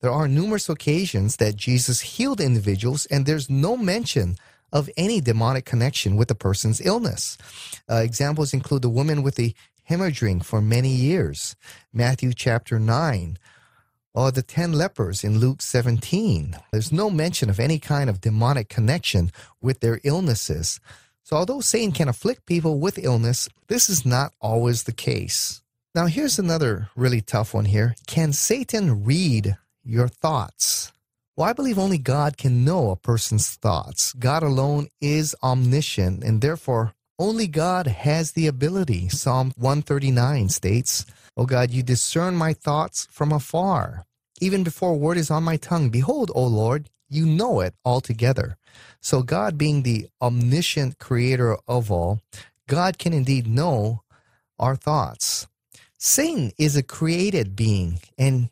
There 0.03 0.11
are 0.11 0.27
numerous 0.27 0.69
occasions 0.69 1.37
that 1.37 1.55
Jesus 1.55 2.01
healed 2.01 2.41
individuals, 2.41 3.07
and 3.07 3.25
there's 3.25 3.49
no 3.49 3.77
mention 3.77 4.37
of 4.73 4.91
any 4.97 5.21
demonic 5.21 5.65
connection 5.65 6.17
with 6.17 6.27
the 6.27 6.35
person's 6.35 6.81
illness. 6.81 7.39
Uh, 7.89 7.97
examples 7.97 8.53
include 8.53 8.83
the 8.83 8.89
woman 8.89 9.23
with 9.23 9.37
the 9.37 9.55
hemorrhaging 9.89 10.45
for 10.45 10.61
many 10.61 10.89
years, 10.89 11.55
Matthew 11.93 12.33
chapter 12.35 12.81
9, 12.81 13.39
or 14.13 14.33
the 14.33 14.43
10 14.43 14.73
lepers 14.73 15.23
in 15.23 15.39
Luke 15.39 15.63
17. 15.63 16.57
There's 16.73 16.91
no 16.91 17.09
mention 17.09 17.49
of 17.49 17.61
any 17.61 17.79
kind 17.79 18.11
of 18.11 18.21
demonic 18.21 18.69
connection 18.69 19.31
with 19.61 19.81
their 19.81 20.01
illnesses. 20.03 20.81
So, 21.23 21.37
although 21.37 21.61
Satan 21.61 21.93
can 21.93 22.09
afflict 22.09 22.47
people 22.47 22.81
with 22.81 22.99
illness, 22.99 23.49
this 23.69 23.89
is 23.89 24.05
not 24.05 24.33
always 24.41 24.83
the 24.83 24.93
case. 24.93 25.63
Now, 25.95 26.07
here's 26.07 26.41
another 26.41 26.89
really 26.97 27.21
tough 27.21 27.55
one 27.55 27.67
here. 27.67 27.95
Can 28.07 28.33
Satan 28.33 29.05
read 29.05 29.57
your 29.85 30.09
thoughts. 30.09 30.93
Well, 31.37 31.49
I 31.49 31.53
believe 31.55 31.79
only 31.79 31.99
God 31.99 32.37
can 32.37 32.65
know 32.65 32.91
a 32.91 32.97
person's 32.97 33.55
thoughts. 33.55 34.13
God 34.13 34.43
alone 34.43 34.89
is 35.01 35.35
omniscient, 35.43 36.23
and 36.23 36.41
therefore 36.43 36.93
only 37.19 37.47
God 37.47 37.87
has 37.87 38.33
the 38.33 38.47
ability. 38.47 39.09
Psalm 39.09 39.53
139 39.57 40.49
states, 40.51 41.07
O 41.37 41.47
God, 41.47 41.71
you 41.71 41.83
discern 41.83 42.37
my 42.37 42.53
thoughts 42.53 43.09
from 43.11 43.33
afar. 43.33 44.05
Even 44.41 44.63
before 44.65 44.91
a 44.91 44.97
word 44.97 45.17
is 45.17 45.31
on 45.31 45.43
my 45.43 45.57
tongue, 45.57 45.89
behold, 45.89 46.31
O 46.35 46.45
Lord, 46.45 46.91
you 47.09 47.25
know 47.25 47.61
it 47.61 47.75
altogether. 47.85 48.57
So, 49.01 49.23
God 49.23 49.57
being 49.57 49.83
the 49.83 50.09
omniscient 50.21 50.99
creator 50.99 51.57
of 51.67 51.91
all, 51.91 52.21
God 52.69 52.99
can 52.99 53.13
indeed 53.13 53.47
know 53.47 54.03
our 54.59 54.77
thoughts. 54.77 55.47
Satan 55.99 56.53
is 56.59 56.77
a 56.77 56.83
created 56.83 57.55
being, 57.55 58.01
and 58.19 58.51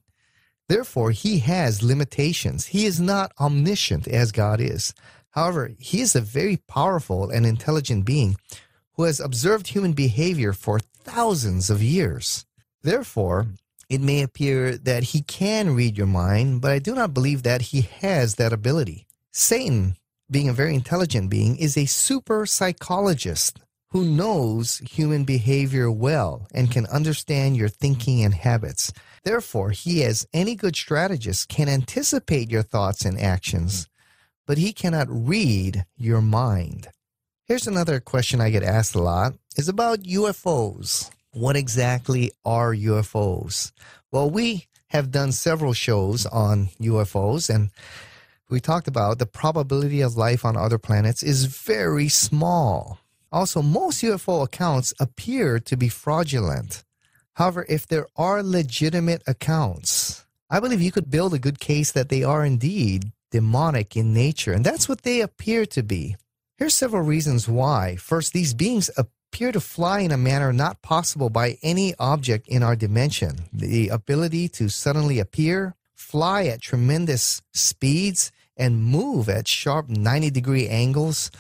Therefore, 0.70 1.10
he 1.10 1.40
has 1.40 1.82
limitations. 1.82 2.66
He 2.66 2.86
is 2.86 3.00
not 3.00 3.32
omniscient 3.40 4.06
as 4.06 4.30
God 4.30 4.60
is. 4.60 4.94
However, 5.30 5.72
he 5.80 6.00
is 6.00 6.14
a 6.14 6.20
very 6.20 6.58
powerful 6.58 7.28
and 7.28 7.44
intelligent 7.44 8.04
being 8.04 8.36
who 8.92 9.02
has 9.02 9.18
observed 9.18 9.66
human 9.66 9.94
behavior 9.94 10.52
for 10.52 10.78
thousands 10.78 11.70
of 11.70 11.82
years. 11.82 12.46
Therefore, 12.84 13.48
it 13.88 14.00
may 14.00 14.22
appear 14.22 14.76
that 14.76 15.02
he 15.10 15.22
can 15.22 15.74
read 15.74 15.98
your 15.98 16.06
mind, 16.06 16.60
but 16.60 16.70
I 16.70 16.78
do 16.78 16.94
not 16.94 17.14
believe 17.14 17.42
that 17.42 17.62
he 17.72 17.80
has 18.00 18.36
that 18.36 18.52
ability. 18.52 19.08
Satan, 19.32 19.96
being 20.30 20.48
a 20.48 20.52
very 20.52 20.76
intelligent 20.76 21.30
being, 21.30 21.56
is 21.56 21.76
a 21.76 21.86
super 21.86 22.46
psychologist 22.46 23.58
who 23.90 24.04
knows 24.04 24.78
human 24.78 25.24
behavior 25.24 25.90
well 25.90 26.46
and 26.54 26.70
can 26.70 26.86
understand 26.86 27.56
your 27.56 27.68
thinking 27.68 28.22
and 28.22 28.34
habits. 28.34 28.92
Therefore, 29.24 29.70
he, 29.70 30.04
as 30.04 30.26
any 30.32 30.54
good 30.54 30.76
strategist, 30.76 31.48
can 31.48 31.68
anticipate 31.68 32.50
your 32.50 32.62
thoughts 32.62 33.04
and 33.04 33.20
actions, 33.20 33.88
but 34.46 34.58
he 34.58 34.72
cannot 34.72 35.08
read 35.10 35.84
your 35.96 36.20
mind. 36.20 36.88
Here's 37.46 37.66
another 37.66 37.98
question 37.98 38.40
I 38.40 38.50
get 38.50 38.62
asked 38.62 38.94
a 38.94 39.02
lot 39.02 39.34
is 39.56 39.68
about 39.68 40.04
UFOs. 40.04 41.10
What 41.32 41.56
exactly 41.56 42.30
are 42.44 42.72
UFOs? 42.72 43.72
Well, 44.12 44.30
we 44.30 44.66
have 44.88 45.10
done 45.10 45.32
several 45.32 45.72
shows 45.72 46.26
on 46.26 46.68
UFOs 46.80 47.52
and 47.52 47.70
we 48.48 48.60
talked 48.60 48.88
about 48.88 49.18
the 49.18 49.26
probability 49.26 50.00
of 50.00 50.16
life 50.16 50.44
on 50.44 50.56
other 50.56 50.78
planets 50.78 51.22
is 51.22 51.44
very 51.44 52.08
small. 52.08 52.98
Also, 53.32 53.62
most 53.62 54.02
UFO 54.02 54.42
accounts 54.42 54.92
appear 54.98 55.60
to 55.60 55.76
be 55.76 55.88
fraudulent. 55.88 56.84
However, 57.34 57.64
if 57.68 57.86
there 57.86 58.06
are 58.16 58.42
legitimate 58.42 59.22
accounts, 59.26 60.26
I 60.50 60.58
believe 60.58 60.82
you 60.82 60.90
could 60.90 61.10
build 61.10 61.32
a 61.32 61.38
good 61.38 61.60
case 61.60 61.92
that 61.92 62.08
they 62.08 62.24
are 62.24 62.44
indeed 62.44 63.12
demonic 63.30 63.96
in 63.96 64.12
nature, 64.12 64.52
and 64.52 64.66
that's 64.66 64.88
what 64.88 65.02
they 65.02 65.20
appear 65.20 65.64
to 65.66 65.82
be. 65.82 66.16
Here's 66.58 66.74
several 66.74 67.02
reasons 67.02 67.48
why. 67.48 67.96
First, 67.96 68.32
these 68.32 68.52
beings 68.52 68.90
appear 68.96 69.52
to 69.52 69.60
fly 69.60 70.00
in 70.00 70.10
a 70.10 70.18
manner 70.18 70.52
not 70.52 70.82
possible 70.82 71.30
by 71.30 71.56
any 71.62 71.94
object 71.98 72.48
in 72.48 72.64
our 72.64 72.74
dimension. 72.74 73.36
The 73.52 73.88
ability 73.88 74.48
to 74.50 74.68
suddenly 74.68 75.20
appear, 75.20 75.76
fly 75.94 76.46
at 76.46 76.60
tremendous 76.60 77.40
speeds, 77.54 78.32
and 78.56 78.82
move 78.82 79.28
at 79.28 79.46
sharp 79.46 79.88
90 79.88 80.30
degree 80.30 80.68
angles 80.68 81.30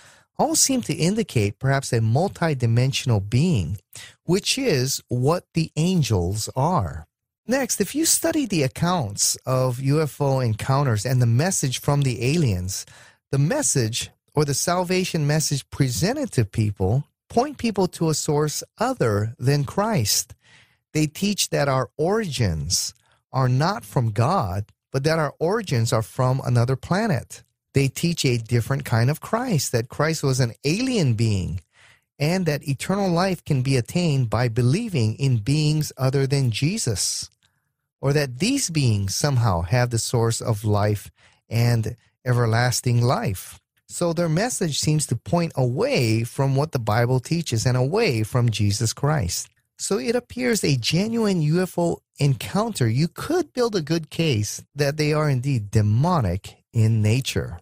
all 0.40 0.56
seem 0.56 0.80
to 0.80 0.94
indicate 0.94 1.58
perhaps 1.58 1.92
a 1.92 2.00
multidimensional 2.00 3.20
being, 3.28 3.76
which 4.24 4.56
is 4.56 5.02
what 5.08 5.44
the 5.52 5.70
angels 5.76 6.48
are. 6.56 7.06
Next, 7.46 7.78
if 7.78 7.94
you 7.94 8.06
study 8.06 8.46
the 8.46 8.62
accounts 8.62 9.36
of 9.44 9.76
UFO 9.76 10.42
encounters 10.42 11.04
and 11.04 11.20
the 11.20 11.26
message 11.26 11.78
from 11.78 12.00
the 12.00 12.24
aliens, 12.24 12.86
the 13.30 13.38
message 13.38 14.10
or 14.34 14.46
the 14.46 14.54
salvation 14.54 15.26
message 15.26 15.68
presented 15.68 16.32
to 16.32 16.46
people 16.46 17.04
point 17.28 17.58
people 17.58 17.86
to 17.88 18.08
a 18.08 18.14
source 18.14 18.62
other 18.78 19.34
than 19.38 19.64
Christ. 19.64 20.34
They 20.94 21.06
teach 21.06 21.50
that 21.50 21.68
our 21.68 21.90
origins 21.98 22.94
are 23.30 23.48
not 23.48 23.84
from 23.84 24.10
God, 24.10 24.64
but 24.90 25.04
that 25.04 25.18
our 25.18 25.34
origins 25.38 25.92
are 25.92 26.02
from 26.02 26.40
another 26.44 26.76
planet 26.76 27.44
they 27.74 27.88
teach 27.88 28.24
a 28.24 28.38
different 28.38 28.84
kind 28.84 29.10
of 29.10 29.20
Christ, 29.20 29.72
that 29.72 29.88
Christ 29.88 30.22
was 30.22 30.40
an 30.40 30.52
alien 30.64 31.14
being 31.14 31.60
and 32.18 32.44
that 32.44 32.68
eternal 32.68 33.10
life 33.10 33.42
can 33.44 33.62
be 33.62 33.76
attained 33.76 34.28
by 34.28 34.48
believing 34.48 35.14
in 35.14 35.38
beings 35.38 35.90
other 35.96 36.26
than 36.26 36.50
Jesus, 36.50 37.30
or 38.00 38.12
that 38.12 38.38
these 38.38 38.68
beings 38.68 39.16
somehow 39.16 39.62
have 39.62 39.88
the 39.88 39.98
source 39.98 40.42
of 40.42 40.64
life 40.64 41.10
and 41.48 41.96
everlasting 42.26 43.00
life. 43.00 43.58
So 43.88 44.12
their 44.12 44.28
message 44.28 44.78
seems 44.78 45.06
to 45.06 45.16
point 45.16 45.52
away 45.56 46.22
from 46.24 46.54
what 46.54 46.72
the 46.72 46.78
Bible 46.78 47.20
teaches 47.20 47.64
and 47.64 47.76
away 47.76 48.22
from 48.22 48.50
Jesus 48.50 48.92
Christ. 48.92 49.48
So 49.78 49.98
it 49.98 50.14
appears 50.14 50.62
a 50.62 50.76
genuine 50.76 51.40
UFO 51.40 52.00
encounter, 52.18 52.86
you 52.86 53.08
could 53.08 53.52
build 53.54 53.74
a 53.74 53.80
good 53.80 54.10
case 54.10 54.62
that 54.74 54.98
they 54.98 55.14
are 55.14 55.30
indeed 55.30 55.70
demonic 55.70 56.59
in 56.72 57.02
nature. 57.02 57.60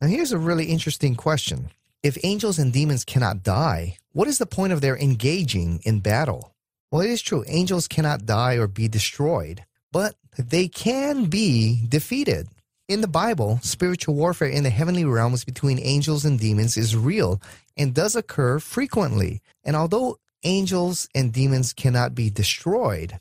Now, 0.00 0.08
here's 0.08 0.32
a 0.32 0.38
really 0.38 0.66
interesting 0.66 1.14
question. 1.14 1.70
If 2.02 2.18
angels 2.24 2.58
and 2.58 2.72
demons 2.72 3.04
cannot 3.04 3.42
die, 3.42 3.96
what 4.12 4.28
is 4.28 4.38
the 4.38 4.46
point 4.46 4.72
of 4.72 4.80
their 4.80 4.96
engaging 4.96 5.80
in 5.84 6.00
battle? 6.00 6.54
Well, 6.90 7.02
it 7.02 7.10
is 7.10 7.22
true, 7.22 7.44
angels 7.46 7.86
cannot 7.86 8.26
die 8.26 8.54
or 8.54 8.66
be 8.66 8.88
destroyed, 8.88 9.64
but 9.92 10.14
they 10.38 10.66
can 10.66 11.26
be 11.26 11.84
defeated. 11.88 12.48
In 12.88 13.02
the 13.02 13.06
Bible, 13.06 13.60
spiritual 13.62 14.14
warfare 14.14 14.48
in 14.48 14.64
the 14.64 14.70
heavenly 14.70 15.04
realms 15.04 15.44
between 15.44 15.78
angels 15.78 16.24
and 16.24 16.40
demons 16.40 16.76
is 16.76 16.96
real 16.96 17.40
and 17.76 17.94
does 17.94 18.16
occur 18.16 18.58
frequently. 18.58 19.40
And 19.62 19.76
although 19.76 20.18
angels 20.42 21.08
and 21.14 21.32
demons 21.32 21.72
cannot 21.72 22.16
be 22.16 22.30
destroyed, 22.30 23.18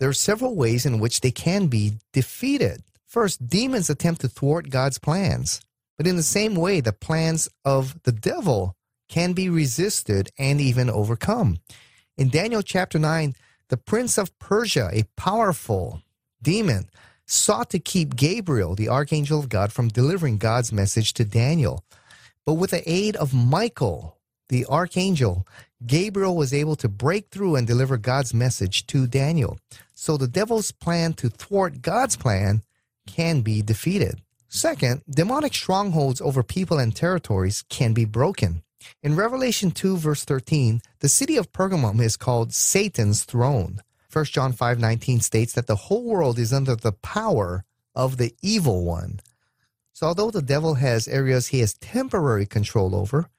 there 0.00 0.08
are 0.08 0.14
several 0.14 0.56
ways 0.56 0.84
in 0.84 0.98
which 0.98 1.20
they 1.20 1.30
can 1.30 1.68
be 1.68 1.98
defeated. 2.12 2.82
First, 3.12 3.46
demons 3.46 3.90
attempt 3.90 4.22
to 4.22 4.28
thwart 4.28 4.70
God's 4.70 4.98
plans. 4.98 5.60
But 5.98 6.06
in 6.06 6.16
the 6.16 6.22
same 6.22 6.54
way, 6.54 6.80
the 6.80 6.94
plans 6.94 7.46
of 7.62 8.02
the 8.04 8.10
devil 8.10 8.74
can 9.10 9.34
be 9.34 9.50
resisted 9.50 10.30
and 10.38 10.62
even 10.62 10.88
overcome. 10.88 11.58
In 12.16 12.30
Daniel 12.30 12.62
chapter 12.62 12.98
9, 12.98 13.34
the 13.68 13.76
prince 13.76 14.16
of 14.16 14.38
Persia, 14.38 14.88
a 14.94 15.04
powerful 15.14 16.00
demon, 16.40 16.88
sought 17.26 17.68
to 17.68 17.78
keep 17.78 18.16
Gabriel, 18.16 18.74
the 18.74 18.88
archangel 18.88 19.38
of 19.38 19.50
God, 19.50 19.74
from 19.74 19.88
delivering 19.88 20.38
God's 20.38 20.72
message 20.72 21.12
to 21.12 21.24
Daniel. 21.26 21.84
But 22.46 22.54
with 22.54 22.70
the 22.70 22.90
aid 22.90 23.14
of 23.16 23.34
Michael, 23.34 24.16
the 24.48 24.64
archangel, 24.70 25.46
Gabriel 25.86 26.34
was 26.34 26.54
able 26.54 26.76
to 26.76 26.88
break 26.88 27.28
through 27.28 27.56
and 27.56 27.66
deliver 27.66 27.98
God's 27.98 28.32
message 28.32 28.86
to 28.86 29.06
Daniel. 29.06 29.58
So 29.92 30.16
the 30.16 30.28
devil's 30.28 30.72
plan 30.72 31.12
to 31.14 31.28
thwart 31.28 31.82
God's 31.82 32.16
plan 32.16 32.62
can 33.06 33.40
be 33.40 33.62
defeated. 33.62 34.22
Second, 34.48 35.02
demonic 35.08 35.54
strongholds 35.54 36.20
over 36.20 36.42
people 36.42 36.78
and 36.78 36.94
territories 36.94 37.64
can 37.68 37.94
be 37.94 38.04
broken. 38.04 38.62
In 39.02 39.16
Revelation 39.16 39.70
2, 39.70 39.96
verse 39.96 40.24
13, 40.24 40.82
the 41.00 41.08
city 41.08 41.36
of 41.36 41.52
Pergamum 41.52 42.00
is 42.00 42.16
called 42.16 42.52
Satan's 42.52 43.24
throne. 43.24 43.80
1 44.12 44.26
John 44.26 44.52
5:19 44.52 45.20
states 45.20 45.52
that 45.54 45.66
the 45.66 45.76
whole 45.86 46.04
world 46.04 46.38
is 46.38 46.52
under 46.52 46.76
the 46.76 46.92
power 46.92 47.64
of 47.94 48.18
the 48.18 48.34
evil 48.42 48.84
one. 48.84 49.20
So 49.94 50.08
although 50.08 50.30
the 50.30 50.42
devil 50.42 50.74
has 50.74 51.08
areas 51.08 51.48
he 51.48 51.60
has 51.60 51.74
temporary 51.74 52.44
control 52.44 52.94
over, 52.94 53.30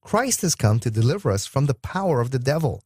Christ 0.00 0.40
has 0.42 0.54
come 0.54 0.80
to 0.80 0.90
deliver 0.90 1.30
us 1.30 1.46
from 1.46 1.66
the 1.66 1.74
power 1.74 2.20
of 2.20 2.30
the 2.30 2.38
devil. 2.38 2.82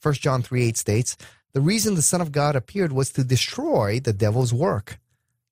1 0.00 0.14
John 0.20 0.42
3:8 0.42 0.76
states, 0.76 1.16
"The 1.52 1.60
reason 1.60 1.94
the 1.94 2.02
Son 2.02 2.20
of 2.20 2.32
God 2.32 2.54
appeared 2.54 2.92
was 2.92 3.10
to 3.10 3.24
destroy 3.24 3.98
the 3.98 4.12
devil's 4.12 4.52
work." 4.52 5.00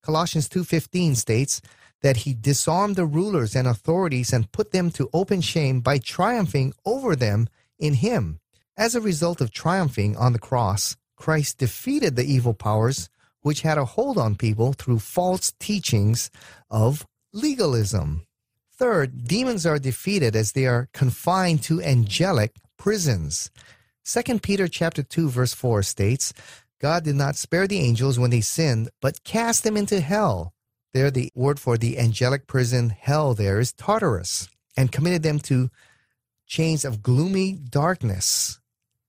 Colossians 0.05 0.49
2:15 0.49 1.17
states 1.17 1.63
that 2.03 2.19
he 2.19 2.35
disarmed 2.35 2.97
the 2.97 3.07
rulers 3.07 3.57
and 3.57 3.67
authorities 3.67 4.33
and 4.35 4.53
put 4.53 4.71
them 4.71 4.91
to 4.91 5.09
open 5.15 5.41
shame 5.41 5.81
by 5.81 5.97
triumphing 5.99 6.75
over 6.85 7.17
them 7.17 7.49
in 7.79 7.95
him. 7.95 8.39
As 8.77 8.95
a 8.95 9.01
result 9.01 9.41
of 9.41 9.51
triumphing 9.51 10.15
on 10.17 10.35
the 10.35 10.39
cross, 10.39 10.97
Christ 11.17 11.57
defeated 11.59 12.17
the 12.17 12.25
evil 12.25 12.53
powers 12.53 13.09
which 13.41 13.63
had 13.63 13.79
a 13.79 13.85
hold 13.85 14.19
on 14.19 14.37
people 14.37 14.75
through 14.75 14.99
false 14.99 15.53
teachings 15.59 16.31
of 16.71 17.07
legalism. 17.33 18.27
Third, 18.77 19.25
demons 19.25 19.65
are 19.65 19.79
defeated 19.79 20.37
as 20.37 20.53
they 20.53 20.67
are 20.67 20.89
confined 20.93 21.63
to 21.65 21.81
angelic 21.81 22.57
prisons. 22.77 23.51
2 24.05 24.41
Peter 24.41 24.69
chapter 24.69 25.03
2 25.03 25.31
verse 25.31 25.55
4 25.55 25.83
states, 25.83 26.35
God 26.81 27.05
did 27.05 27.17
not 27.17 27.37
spare 27.37 27.67
the 27.67 27.79
angels 27.79 28.19
when 28.19 28.31
they 28.31 28.41
sinned, 28.41 28.91
but 29.01 29.25
cast 29.25 29.65
them 29.65 29.77
into 29.77 30.01
hell. 30.01 30.53
There 30.93 31.11
the 31.11 31.31
word 31.35 31.59
for 31.59 31.77
the 31.77 31.99
angelic 31.99 32.47
prison 32.47 32.91
hell 32.91 33.35
there 33.35 33.59
is 33.59 33.73
Tartarus, 33.73 34.49
and 34.77 34.93
committed 34.93 35.23
them 35.23 35.39
to 35.41 35.71
chains 36.47 36.85
of 36.85 37.03
gloomy 37.03 37.53
darkness 37.53 38.61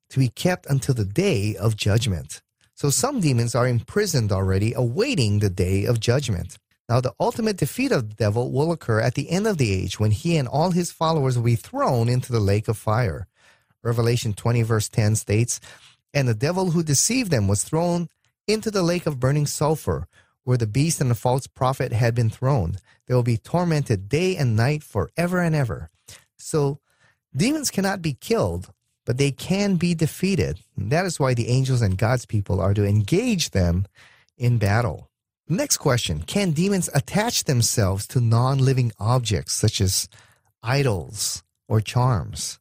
to 0.09 0.19
be 0.19 0.29
kept 0.29 0.65
until 0.67 0.95
the 0.95 1.05
day 1.05 1.55
of 1.55 1.75
judgment. 1.75 2.41
So 2.75 2.89
some 2.89 3.19
demons 3.19 3.55
are 3.55 3.67
imprisoned 3.67 4.31
already, 4.31 4.73
awaiting 4.73 5.39
the 5.39 5.49
day 5.49 5.85
of 5.85 5.99
judgment. 5.99 6.57
Now, 6.87 7.01
the 7.01 7.13
ultimate 7.19 7.57
defeat 7.57 7.91
of 7.91 8.09
the 8.09 8.15
devil 8.15 8.51
will 8.51 8.71
occur 8.71 8.99
at 8.99 9.15
the 9.15 9.29
end 9.29 9.47
of 9.47 9.57
the 9.57 9.71
age 9.71 9.99
when 9.99 10.11
he 10.11 10.37
and 10.37 10.47
all 10.47 10.71
his 10.71 10.91
followers 10.91 11.37
will 11.37 11.45
be 11.45 11.55
thrown 11.55 12.09
into 12.09 12.31
the 12.31 12.39
lake 12.39 12.67
of 12.67 12.77
fire. 12.77 13.27
Revelation 13.81 14.33
20, 14.33 14.61
verse 14.63 14.89
10 14.89 15.15
states, 15.15 15.59
And 16.15 16.29
the 16.29 16.33
devil 16.33 16.71
who 16.71 16.81
deceived 16.81 17.29
them 17.29 17.47
was 17.49 17.63
thrown 17.63 18.07
into 18.47 18.71
the 18.71 18.81
lake 18.81 19.05
of 19.05 19.19
burning 19.19 19.45
sulfur, 19.45 20.07
where 20.45 20.57
the 20.57 20.65
beast 20.65 21.01
and 21.01 21.11
the 21.11 21.15
false 21.15 21.45
prophet 21.45 21.91
had 21.91 22.15
been 22.15 22.29
thrown. 22.29 22.77
They 23.05 23.13
will 23.13 23.21
be 23.21 23.37
tormented 23.37 24.07
day 24.07 24.37
and 24.37 24.55
night 24.55 24.81
forever 24.81 25.41
and 25.41 25.53
ever. 25.53 25.89
So, 26.37 26.79
demons 27.35 27.69
cannot 27.69 28.01
be 28.01 28.13
killed, 28.13 28.71
but 29.05 29.17
they 29.17 29.31
can 29.31 29.75
be 29.75 29.93
defeated. 29.93 30.61
And 30.77 30.89
that 30.91 31.05
is 31.05 31.19
why 31.19 31.33
the 31.33 31.49
angels 31.49 31.81
and 31.81 31.97
God's 31.97 32.25
people 32.25 32.61
are 32.61 32.73
to 32.73 32.85
engage 32.85 33.49
them 33.51 33.85
in 34.37 34.57
battle. 34.57 35.09
Next 35.49 35.77
question 35.77 36.21
Can 36.21 36.51
demons 36.51 36.89
attach 36.93 37.43
themselves 37.43 38.07
to 38.07 38.21
non 38.21 38.59
living 38.59 38.93
objects 38.99 39.53
such 39.53 39.81
as 39.81 40.07
idols 40.63 41.43
or 41.67 41.81
charms? 41.81 42.59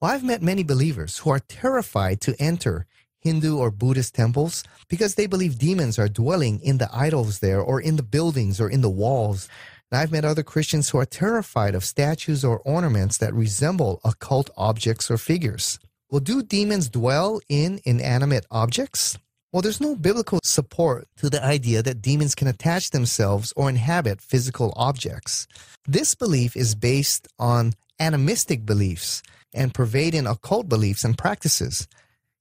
Well, 0.00 0.12
I've 0.12 0.24
met 0.24 0.40
many 0.40 0.62
believers 0.62 1.18
who 1.18 1.28
are 1.28 1.40
terrified 1.40 2.22
to 2.22 2.34
enter 2.40 2.86
Hindu 3.20 3.58
or 3.58 3.70
Buddhist 3.70 4.14
temples 4.14 4.64
because 4.88 5.14
they 5.14 5.26
believe 5.26 5.58
demons 5.58 5.98
are 5.98 6.08
dwelling 6.08 6.58
in 6.62 6.78
the 6.78 6.88
idols 6.90 7.40
there 7.40 7.60
or 7.60 7.82
in 7.82 7.96
the 7.96 8.02
buildings 8.02 8.62
or 8.62 8.70
in 8.70 8.80
the 8.80 8.88
walls. 8.88 9.46
And 9.90 10.00
I've 10.00 10.10
met 10.10 10.24
other 10.24 10.42
Christians 10.42 10.88
who 10.88 10.96
are 10.96 11.04
terrified 11.04 11.74
of 11.74 11.84
statues 11.84 12.46
or 12.46 12.60
ornaments 12.60 13.18
that 13.18 13.34
resemble 13.34 14.00
occult 14.02 14.48
objects 14.56 15.10
or 15.10 15.18
figures. 15.18 15.78
Well, 16.10 16.20
do 16.20 16.42
demons 16.42 16.88
dwell 16.88 17.42
in 17.50 17.82
inanimate 17.84 18.46
objects? 18.50 19.18
Well, 19.52 19.60
there's 19.60 19.82
no 19.82 19.96
biblical 19.96 20.40
support 20.42 21.08
to 21.18 21.28
the 21.28 21.44
idea 21.44 21.82
that 21.82 22.00
demons 22.00 22.34
can 22.34 22.48
attach 22.48 22.88
themselves 22.88 23.52
or 23.54 23.68
inhabit 23.68 24.22
physical 24.22 24.72
objects. 24.76 25.46
This 25.86 26.14
belief 26.14 26.56
is 26.56 26.74
based 26.74 27.28
on 27.38 27.74
animistic 27.98 28.64
beliefs 28.64 29.22
and 29.54 29.74
pervading 29.74 30.26
occult 30.26 30.68
beliefs 30.68 31.04
and 31.04 31.16
practices. 31.18 31.88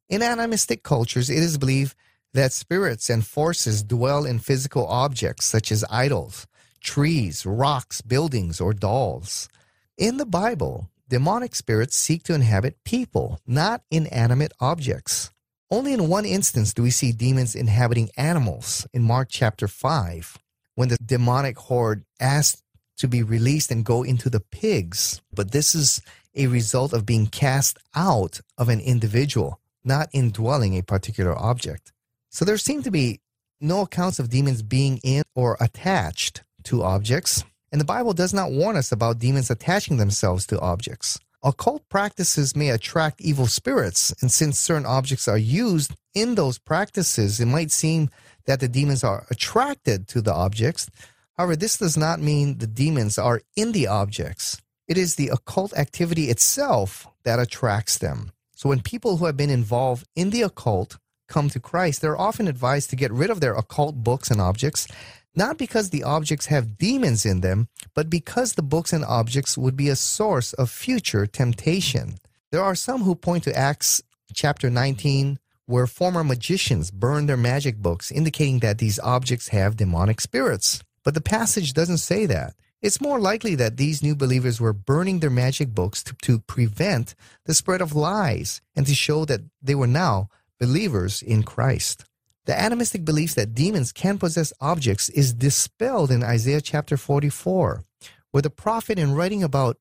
In 0.10 0.22
animistic 0.22 0.84
cultures, 0.84 1.30
it 1.30 1.38
is 1.38 1.58
believed 1.58 1.96
that 2.34 2.54
spirits 2.54 3.10
and 3.10 3.26
forces 3.26 3.84
dwell 3.84 4.26
in 4.26 4.40
physical 4.40 4.86
objects 4.88 5.46
such 5.46 5.72
as 5.72 5.86
idols, 5.90 6.48
trees, 6.82 7.46
rocks, 7.46 8.02
buildings, 8.02 8.62
or 8.62 8.74
dolls. 8.74 9.50
In 9.98 10.18
the 10.18 10.26
Bible, 10.26 10.90
demonic 11.08 11.56
spirits 11.56 11.96
seek 11.96 12.24
to 12.24 12.34
inhabit 12.34 12.84
people, 12.84 13.40
not 13.46 13.82
inanimate 13.90 14.54
objects. 14.60 15.32
Only 15.72 15.94
in 15.94 16.08
one 16.08 16.26
instance 16.26 16.74
do 16.74 16.82
we 16.82 16.92
see 16.92 17.12
demons 17.12 17.56
inhabiting 17.56 18.10
animals 18.18 18.88
in 18.94 19.04
Mark 19.04 19.28
chapter 19.30 19.68
5, 19.68 20.38
when 20.76 20.90
the 20.90 20.98
demonic 20.98 21.58
horde 21.58 22.06
asked 22.20 22.64
to 22.98 23.08
be 23.08 23.24
released 23.24 23.72
and 23.72 23.86
go 23.86 24.04
into 24.04 24.30
the 24.30 24.40
pigs. 24.40 25.22
But 25.34 25.52
this 25.52 25.74
is 25.74 26.02
a 26.36 26.48
result 26.48 26.94
of 26.94 27.06
being 27.06 27.28
cast 27.28 27.78
out 27.96 28.42
of 28.58 28.70
an 28.70 28.80
individual, 28.80 29.60
not 29.84 30.10
indwelling 30.14 30.78
a 30.78 30.84
particular 30.84 31.38
object. 31.38 31.92
So 32.30 32.46
there 32.46 32.58
seem 32.58 32.84
to 32.84 32.92
be 32.92 33.20
no 33.60 33.82
accounts 33.82 34.20
of 34.20 34.30
demons 34.30 34.62
being 34.62 35.00
in 35.04 35.24
or 35.36 35.58
attached 35.60 36.44
to 36.64 36.84
objects, 36.84 37.44
and 37.72 37.80
the 37.80 37.86
Bible 37.86 38.14
does 38.14 38.34
not 38.34 38.52
warn 38.52 38.76
us 38.76 38.92
about 38.92 39.20
demons 39.20 39.50
attaching 39.50 39.98
themselves 39.98 40.46
to 40.48 40.60
objects. 40.60 41.20
Occult 41.42 41.88
practices 41.88 42.56
may 42.56 42.70
attract 42.70 43.22
evil 43.22 43.48
spirits, 43.48 44.14
and 44.22 44.32
since 44.32 44.60
certain 44.60 44.86
objects 44.86 45.28
are 45.28 45.38
used 45.38 45.96
in 46.14 46.36
those 46.36 46.58
practices, 46.58 47.40
it 47.40 47.46
might 47.46 47.72
seem 47.72 48.10
that 48.46 48.60
the 48.60 48.68
demons 48.68 49.04
are 49.04 49.26
attracted 49.30 50.08
to 50.10 50.22
the 50.22 50.34
objects. 50.34 50.90
However, 51.38 51.56
this 51.56 51.78
does 51.78 51.96
not 51.96 52.20
mean 52.20 52.58
the 52.58 52.68
demons 52.68 53.18
are 53.18 53.42
in 53.56 53.72
the 53.72 53.88
objects. 53.88 54.62
It 54.90 54.98
is 54.98 55.16
the 55.16 55.30
occult 55.30 55.72
activity 55.78 56.26
itself 56.30 57.08
that 57.24 57.40
attracts 57.40 57.98
them. 57.98 58.34
So 58.56 58.68
when 58.68 58.82
people 58.82 59.18
who 59.18 59.26
have 59.28 59.38
been 59.38 59.50
involved 59.50 60.06
in 60.16 60.32
the 60.32 60.42
occult 60.42 60.98
come 61.30 61.50
to 61.52 61.60
Christ, 61.62 62.02
they're 62.02 62.20
often 62.20 62.50
advised 62.50 62.90
to 62.90 62.98
get 62.98 63.14
rid 63.14 63.30
of 63.30 63.40
their 63.40 63.54
occult 63.54 64.04
books 64.04 64.30
and 64.30 64.42
objects 64.42 64.88
not 65.36 65.58
because 65.58 65.90
the 65.90 66.04
objects 66.04 66.48
have 66.48 66.78
demons 66.78 67.26
in 67.26 67.42
them, 67.42 67.68
but 67.94 68.10
because 68.10 68.54
the 68.54 68.62
books 68.62 68.92
and 68.92 69.06
objects 69.06 69.58
would 69.58 69.78
be 69.78 69.90
a 69.90 69.96
source 69.96 70.54
of 70.54 70.70
future 70.70 71.26
temptation. 71.26 72.16
There 72.52 72.64
are 72.64 72.76
some 72.76 73.04
who 73.04 73.16
point 73.16 73.44
to 73.44 73.58
Acts 73.58 74.02
chapter 74.34 74.70
19, 74.70 75.40
where 75.66 75.88
former 75.88 76.24
magicians 76.24 76.90
burn 76.92 77.28
their 77.28 77.38
magic 77.38 77.78
books, 77.78 78.12
indicating 78.12 78.60
that 78.60 78.80
these 78.80 79.00
objects 79.00 79.50
have 79.50 79.78
demonic 79.78 80.20
spirits. 80.20 80.84
But 81.04 81.14
the 81.14 81.22
passage 81.22 81.74
doesn't 81.74 82.00
say 82.00 82.26
that. 82.26 82.56
It's 82.82 83.02
more 83.02 83.20
likely 83.20 83.56
that 83.56 83.76
these 83.76 84.02
new 84.02 84.16
believers 84.16 84.62
were 84.62 84.72
burning 84.72 85.20
their 85.20 85.30
magic 85.30 85.76
books 85.76 86.02
to, 86.04 86.16
to 86.22 86.40
prevent 86.40 87.14
the 87.46 87.54
spread 87.54 87.82
of 87.82 87.94
lies 87.94 88.62
and 88.74 88.88
to 88.88 88.96
show 88.96 89.26
that 89.26 89.42
they 89.62 89.76
were 89.76 89.88
now 89.88 90.30
believers 90.60 91.22
in 91.22 91.44
Christ. 91.44 92.06
The 92.46 92.58
animistic 92.60 93.04
beliefs 93.04 93.34
that 93.34 93.54
demons 93.54 93.92
can 93.92 94.18
possess 94.18 94.54
objects 94.62 95.10
is 95.10 95.34
dispelled 95.34 96.10
in 96.10 96.24
Isaiah 96.24 96.62
chapter 96.62 96.96
44, 96.96 97.84
where 98.32 98.42
the 98.42 98.50
prophet, 98.50 98.98
in 98.98 99.14
writing 99.14 99.44
about 99.44 99.78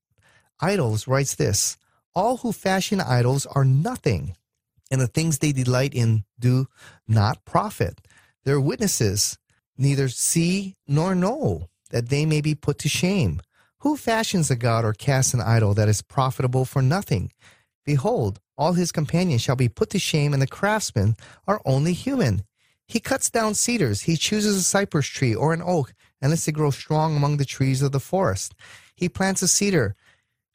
idols, 0.61 1.06
writes 1.06 1.37
this 1.37 1.78
All 2.16 2.38
who 2.38 2.52
fashion 2.52 3.00
idols 3.00 3.46
are 3.46 3.64
nothing, 3.64 4.37
and 4.90 5.00
the 5.00 5.06
things 5.06 5.38
they 5.38 5.52
delight 5.52 5.94
in 5.94 6.24
do 6.38 6.66
not 7.06 7.44
profit. 7.44 8.00
Their 8.44 8.61
witnesses 8.61 9.38
neither 9.76 10.08
see 10.08 10.74
nor 10.87 11.14
know 11.14 11.68
that 11.90 12.09
they 12.09 12.27
may 12.27 12.40
be 12.40 12.55
put 12.55 12.79
to 12.79 12.88
shame. 12.88 13.40
Who 13.81 13.96
fashions 13.96 14.51
a 14.51 14.57
god 14.57 14.85
or 14.85 14.92
casts 14.92 15.35
an 15.35 15.40
idol 15.40 15.74
that 15.74 15.88
is 15.88 16.03
profitable 16.03 16.64
for 16.64 16.83
nothing? 16.83 17.33
Behold, 17.85 18.40
all 18.57 18.72
his 18.72 18.92
companions 18.92 19.40
shall 19.40 19.57
be 19.57 19.68
put 19.68 19.90
to 19.90 19.98
shame, 19.98 20.33
and 20.33 20.42
the 20.42 20.46
craftsmen 20.46 21.16
are 21.46 21.62
only 21.64 21.92
human. 21.92 22.42
He 22.87 23.01
cuts 23.01 23.31
down 23.31 23.55
cedars, 23.55 24.03
he 24.03 24.16
chooses 24.16 24.57
a 24.57 24.62
cypress 24.62 25.07
tree 25.07 25.35
or 25.35 25.53
an 25.53 25.62
oak, 25.62 25.94
and 26.20 26.31
lets 26.31 26.48
it 26.48 26.53
grow 26.53 26.70
strong 26.70 27.16
among 27.16 27.37
the 27.37 27.44
trees 27.44 27.83
of 27.83 27.92
the 27.92 28.01
forest. 28.01 28.55
He 28.96 29.09
plants 29.09 29.42
a 29.42 29.48
cedar, 29.48 29.94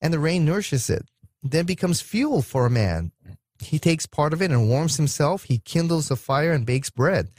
and 0.02 0.14
the 0.14 0.20
rain 0.20 0.44
nourishes 0.44 0.90
it, 0.90 1.06
then 1.42 1.66
becomes 1.66 2.02
fuel 2.02 2.42
for 2.42 2.66
a 2.66 2.70
man. 2.70 3.12
He 3.60 3.80
takes 3.80 4.06
part 4.06 4.34
of 4.34 4.42
it 4.42 4.52
and 4.52 4.68
warms 4.68 4.98
himself. 4.98 5.44
He 5.46 5.60
kindles 5.60 6.12
a 6.12 6.16
fire 6.16 6.52
and 6.52 6.66
bakes 6.66 6.90
bread. 6.90 7.30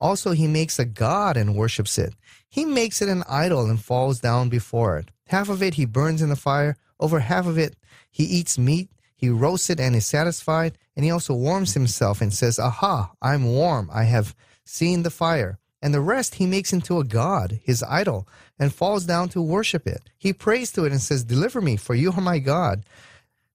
Also, 0.00 0.32
he 0.32 0.46
makes 0.46 0.78
a 0.78 0.84
god 0.84 1.36
and 1.36 1.54
worships 1.54 1.98
it. 1.98 2.14
He 2.48 2.64
makes 2.64 3.02
it 3.02 3.08
an 3.08 3.24
idol 3.28 3.68
and 3.68 3.80
falls 3.80 4.20
down 4.20 4.48
before 4.48 4.98
it. 4.98 5.10
Half 5.26 5.48
of 5.48 5.62
it 5.62 5.74
he 5.74 5.84
burns 5.84 6.22
in 6.22 6.30
the 6.30 6.36
fire. 6.36 6.76
Over 6.98 7.20
half 7.20 7.46
of 7.46 7.58
it 7.58 7.76
he 8.10 8.24
eats 8.24 8.58
meat. 8.58 8.90
He 9.14 9.28
roasts 9.28 9.68
it 9.68 9.80
and 9.80 9.94
is 9.94 10.06
satisfied. 10.06 10.78
And 10.96 11.04
he 11.04 11.10
also 11.10 11.34
warms 11.34 11.74
himself 11.74 12.20
and 12.20 12.32
says, 12.32 12.58
Aha, 12.58 13.12
I'm 13.20 13.44
warm. 13.44 13.90
I 13.92 14.04
have 14.04 14.34
seen 14.64 15.02
the 15.02 15.10
fire. 15.10 15.58
And 15.80 15.94
the 15.94 16.00
rest 16.00 16.36
he 16.36 16.46
makes 16.46 16.72
into 16.72 16.98
a 16.98 17.04
god, 17.04 17.60
his 17.62 17.84
idol, 17.84 18.26
and 18.58 18.74
falls 18.74 19.04
down 19.04 19.28
to 19.30 19.42
worship 19.42 19.86
it. 19.86 20.10
He 20.18 20.32
prays 20.32 20.72
to 20.72 20.84
it 20.84 20.92
and 20.92 21.00
says, 21.00 21.22
Deliver 21.22 21.60
me, 21.60 21.76
for 21.76 21.94
you 21.94 22.12
are 22.12 22.20
my 22.20 22.40
God. 22.40 22.84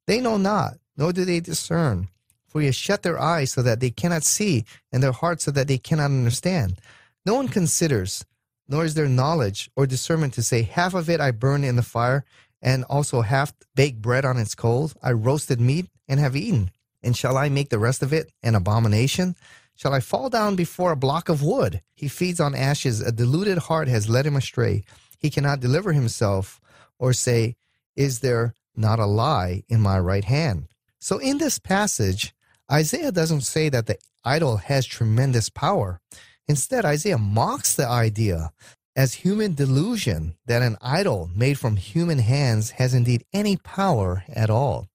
They 0.06 0.22
know 0.22 0.38
not, 0.38 0.76
nor 0.96 1.12
do 1.12 1.26
they 1.26 1.40
discern. 1.40 2.08
For 2.48 2.62
has 2.62 2.76
shut 2.76 3.02
their 3.02 3.20
eyes 3.20 3.52
so 3.52 3.62
that 3.64 3.80
they 3.80 3.90
cannot 3.90 4.24
see, 4.24 4.64
and 4.92 5.02
their 5.02 5.12
hearts 5.12 5.44
so 5.44 5.52
that 5.52 5.68
they 5.68 5.80
cannot 5.80 6.06
understand. 6.06 6.80
No 7.26 7.36
one 7.36 7.48
considers, 7.48 8.26
nor 8.68 8.86
is 8.86 8.94
there 8.94 9.08
knowledge 9.08 9.70
or 9.76 9.86
discernment 9.86 10.34
to 10.34 10.44
say, 10.44 10.64
Half 10.64 10.94
of 10.94 11.10
it 11.10 11.20
I 11.20 11.32
burn 11.32 11.64
in 11.64 11.76
the 11.76 11.84
fire, 11.84 12.26
and 12.62 12.84
also 12.86 13.22
half 13.22 13.54
baked 13.76 14.02
bread 14.02 14.26
on 14.26 14.38
its 14.38 14.56
coals. 14.56 14.96
I 15.04 15.12
roasted 15.12 15.60
meat 15.60 15.88
and 16.08 16.20
have 16.20 16.36
eaten. 16.36 16.72
And 17.02 17.16
shall 17.16 17.38
I 17.38 17.50
make 17.50 17.70
the 17.70 17.80
rest 17.80 18.02
of 18.02 18.14
it 18.14 18.32
an 18.42 18.56
abomination? 18.56 19.36
Shall 19.76 19.94
I 19.94 20.00
fall 20.00 20.30
down 20.30 20.56
before 20.56 20.92
a 20.92 20.98
block 20.98 21.30
of 21.30 21.44
wood? 21.44 21.82
He 21.94 22.08
feeds 22.08 22.40
on 22.40 22.56
ashes. 22.56 23.02
A 23.02 23.12
deluded 23.12 23.58
heart 23.58 23.88
has 23.88 24.08
led 24.08 24.26
him 24.26 24.36
astray. 24.36 24.84
He 25.20 25.30
cannot 25.30 25.60
deliver 25.60 25.92
himself 25.92 26.62
or 27.00 27.12
say, 27.12 27.56
Is 27.96 28.20
there 28.20 28.54
not 28.76 29.00
a 29.00 29.06
lie 29.06 29.64
in 29.68 29.82
my 29.82 30.00
right 30.00 30.24
hand? 30.24 30.68
So 31.00 31.18
in 31.18 31.38
this 31.38 31.60
passage, 31.60 32.34
Isaiah 32.72 33.12
doesn't 33.12 33.42
say 33.42 33.68
that 33.70 33.88
the 33.88 33.98
idol 34.24 34.58
has 34.58 34.86
tremendous 34.86 35.50
power. 35.50 36.00
Instead, 36.48 36.86
Isaiah 36.86 37.18
mocks 37.18 37.76
the 37.76 37.88
idea 37.88 38.52
as 38.96 39.14
human 39.16 39.54
delusion 39.56 40.36
that 40.46 40.62
an 40.62 40.78
idol 40.82 41.30
made 41.36 41.58
from 41.58 41.78
human 41.78 42.20
hands 42.20 42.72
has 42.72 42.94
indeed 42.94 43.26
any 43.34 43.58
power 43.58 44.24
at 44.30 44.50
all. 44.50 44.88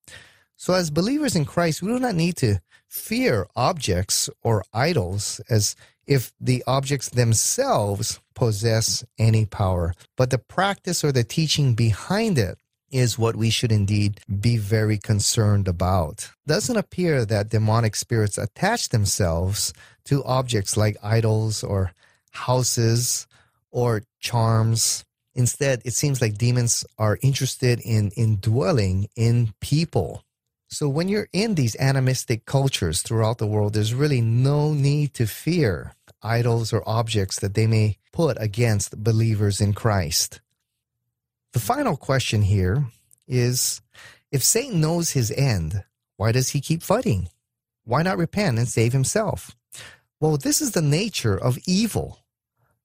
So, 0.56 0.74
as 0.74 0.90
believers 0.90 1.36
in 1.36 1.44
Christ, 1.44 1.82
we 1.82 1.88
do 1.88 1.98
not 1.98 2.14
need 2.14 2.36
to 2.38 2.60
fear 2.88 3.46
objects 3.54 4.28
or 4.42 4.64
idols 4.72 5.40
as 5.48 5.76
if 6.06 6.32
the 6.40 6.64
objects 6.66 7.10
themselves 7.10 8.20
possess 8.34 9.04
any 9.18 9.44
power, 9.44 9.94
but 10.16 10.30
the 10.30 10.38
practice 10.38 11.04
or 11.04 11.12
the 11.12 11.24
teaching 11.24 11.74
behind 11.74 12.38
it 12.38 12.58
is 12.90 13.18
what 13.18 13.36
we 13.36 13.50
should 13.50 13.70
indeed 13.70 14.20
be 14.40 14.56
very 14.56 14.96
concerned 14.96 15.68
about. 15.68 16.30
Doesn't 16.46 16.76
appear 16.76 17.24
that 17.26 17.50
demonic 17.50 17.94
spirits 17.94 18.38
attach 18.38 18.88
themselves 18.88 19.74
to 20.08 20.24
objects 20.24 20.76
like 20.76 20.96
idols 21.02 21.62
or 21.62 21.92
houses 22.30 23.26
or 23.70 24.02
charms. 24.20 25.04
Instead, 25.34 25.82
it 25.84 25.92
seems 25.92 26.20
like 26.20 26.38
demons 26.38 26.84
are 26.98 27.18
interested 27.22 27.80
in 27.80 28.10
indwelling 28.16 29.08
in 29.16 29.52
people. 29.60 30.24
So 30.70 30.88
when 30.88 31.08
you're 31.08 31.28
in 31.32 31.54
these 31.54 31.76
animistic 31.76 32.44
cultures 32.44 33.02
throughout 33.02 33.38
the 33.38 33.46
world, 33.46 33.74
there's 33.74 33.94
really 33.94 34.20
no 34.20 34.72
need 34.72 35.14
to 35.14 35.26
fear 35.26 35.94
idols 36.22 36.72
or 36.72 36.86
objects 36.86 37.38
that 37.40 37.54
they 37.54 37.66
may 37.66 37.96
put 38.12 38.36
against 38.40 39.02
believers 39.02 39.60
in 39.60 39.72
Christ. 39.72 40.40
The 41.52 41.60
final 41.60 41.96
question 41.96 42.42
here 42.42 42.86
is 43.26 43.80
if 44.30 44.42
Satan 44.42 44.80
knows 44.80 45.10
his 45.10 45.30
end, 45.30 45.84
why 46.16 46.32
does 46.32 46.50
he 46.50 46.60
keep 46.60 46.82
fighting? 46.82 47.28
Why 47.84 48.02
not 48.02 48.18
repent 48.18 48.58
and 48.58 48.68
save 48.68 48.92
himself? 48.92 49.56
Well, 50.20 50.36
this 50.36 50.60
is 50.60 50.72
the 50.72 50.82
nature 50.82 51.36
of 51.38 51.58
evil. 51.66 52.18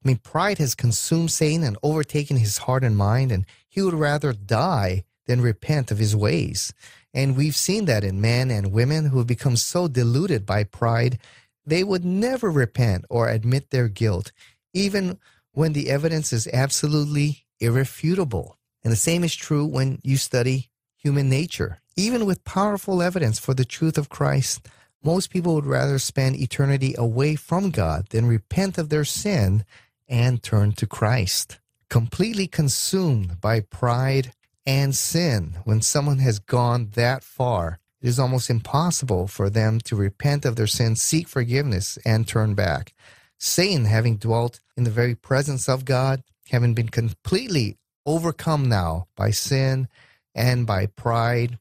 I 0.03 0.07
mean, 0.07 0.17
pride 0.17 0.59
has 0.59 0.75
consumed 0.75 1.31
Satan 1.31 1.63
and 1.63 1.77
overtaken 1.81 2.37
his 2.37 2.59
heart 2.59 2.83
and 2.83 2.95
mind, 2.95 3.31
and 3.31 3.45
he 3.67 3.81
would 3.81 3.95
rather 3.95 4.33
die 4.33 5.03
than 5.25 5.41
repent 5.41 5.89
of 5.89 5.97
his 5.97 6.15
ways. 6.15 6.73
And 7.13 7.35
we've 7.35 7.55
seen 7.55 7.85
that 7.85 8.03
in 8.03 8.21
men 8.21 8.51
and 8.51 8.71
women 8.71 9.05
who 9.05 9.17
have 9.17 9.27
become 9.27 9.55
so 9.55 9.87
deluded 9.87 10.45
by 10.45 10.63
pride, 10.63 11.19
they 11.65 11.83
would 11.83 12.05
never 12.05 12.51
repent 12.51 13.05
or 13.09 13.29
admit 13.29 13.69
their 13.69 13.87
guilt, 13.87 14.31
even 14.73 15.17
when 15.53 15.73
the 15.73 15.89
evidence 15.89 16.33
is 16.33 16.47
absolutely 16.51 17.45
irrefutable. 17.59 18.57
And 18.83 18.91
the 18.91 18.97
same 18.97 19.23
is 19.23 19.35
true 19.35 19.65
when 19.65 19.99
you 20.03 20.17
study 20.17 20.69
human 20.97 21.29
nature. 21.29 21.79
Even 21.95 22.25
with 22.25 22.43
powerful 22.43 23.01
evidence 23.01 23.39
for 23.39 23.53
the 23.53 23.65
truth 23.65 23.97
of 23.97 24.09
Christ, 24.09 24.67
most 25.03 25.29
people 25.29 25.55
would 25.55 25.65
rather 25.65 25.99
spend 25.99 26.37
eternity 26.37 26.95
away 26.97 27.35
from 27.35 27.71
God 27.71 28.07
than 28.09 28.25
repent 28.25 28.77
of 28.77 28.89
their 28.89 29.05
sin 29.05 29.65
and 30.07 30.41
turn 30.41 30.71
to 30.73 30.87
Christ. 30.87 31.59
Completely 31.89 32.47
consumed 32.47 33.41
by 33.41 33.59
pride 33.59 34.33
and 34.65 34.95
sin, 34.95 35.57
when 35.65 35.81
someone 35.81 36.19
has 36.19 36.39
gone 36.39 36.91
that 36.95 37.23
far, 37.23 37.79
it 38.01 38.07
is 38.07 38.19
almost 38.19 38.49
impossible 38.49 39.27
for 39.27 39.49
them 39.49 39.79
to 39.81 39.95
repent 39.95 40.45
of 40.45 40.55
their 40.55 40.67
sins, 40.67 41.01
seek 41.01 41.27
forgiveness, 41.27 41.97
and 42.05 42.27
turn 42.27 42.53
back. 42.53 42.93
Satan, 43.37 43.85
having 43.85 44.17
dwelt 44.17 44.61
in 44.77 44.85
the 44.85 44.89
very 44.89 45.15
presence 45.15 45.67
of 45.67 45.85
God, 45.85 46.23
having 46.49 46.73
been 46.73 46.89
completely 46.89 47.77
overcome 48.05 48.69
now 48.69 49.07
by 49.15 49.31
sin 49.31 49.87
and 50.33 50.65
by 50.65 50.85
pride, 50.85 51.59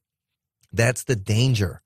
that's 0.72 1.05
the 1.05 1.16
danger 1.16 1.83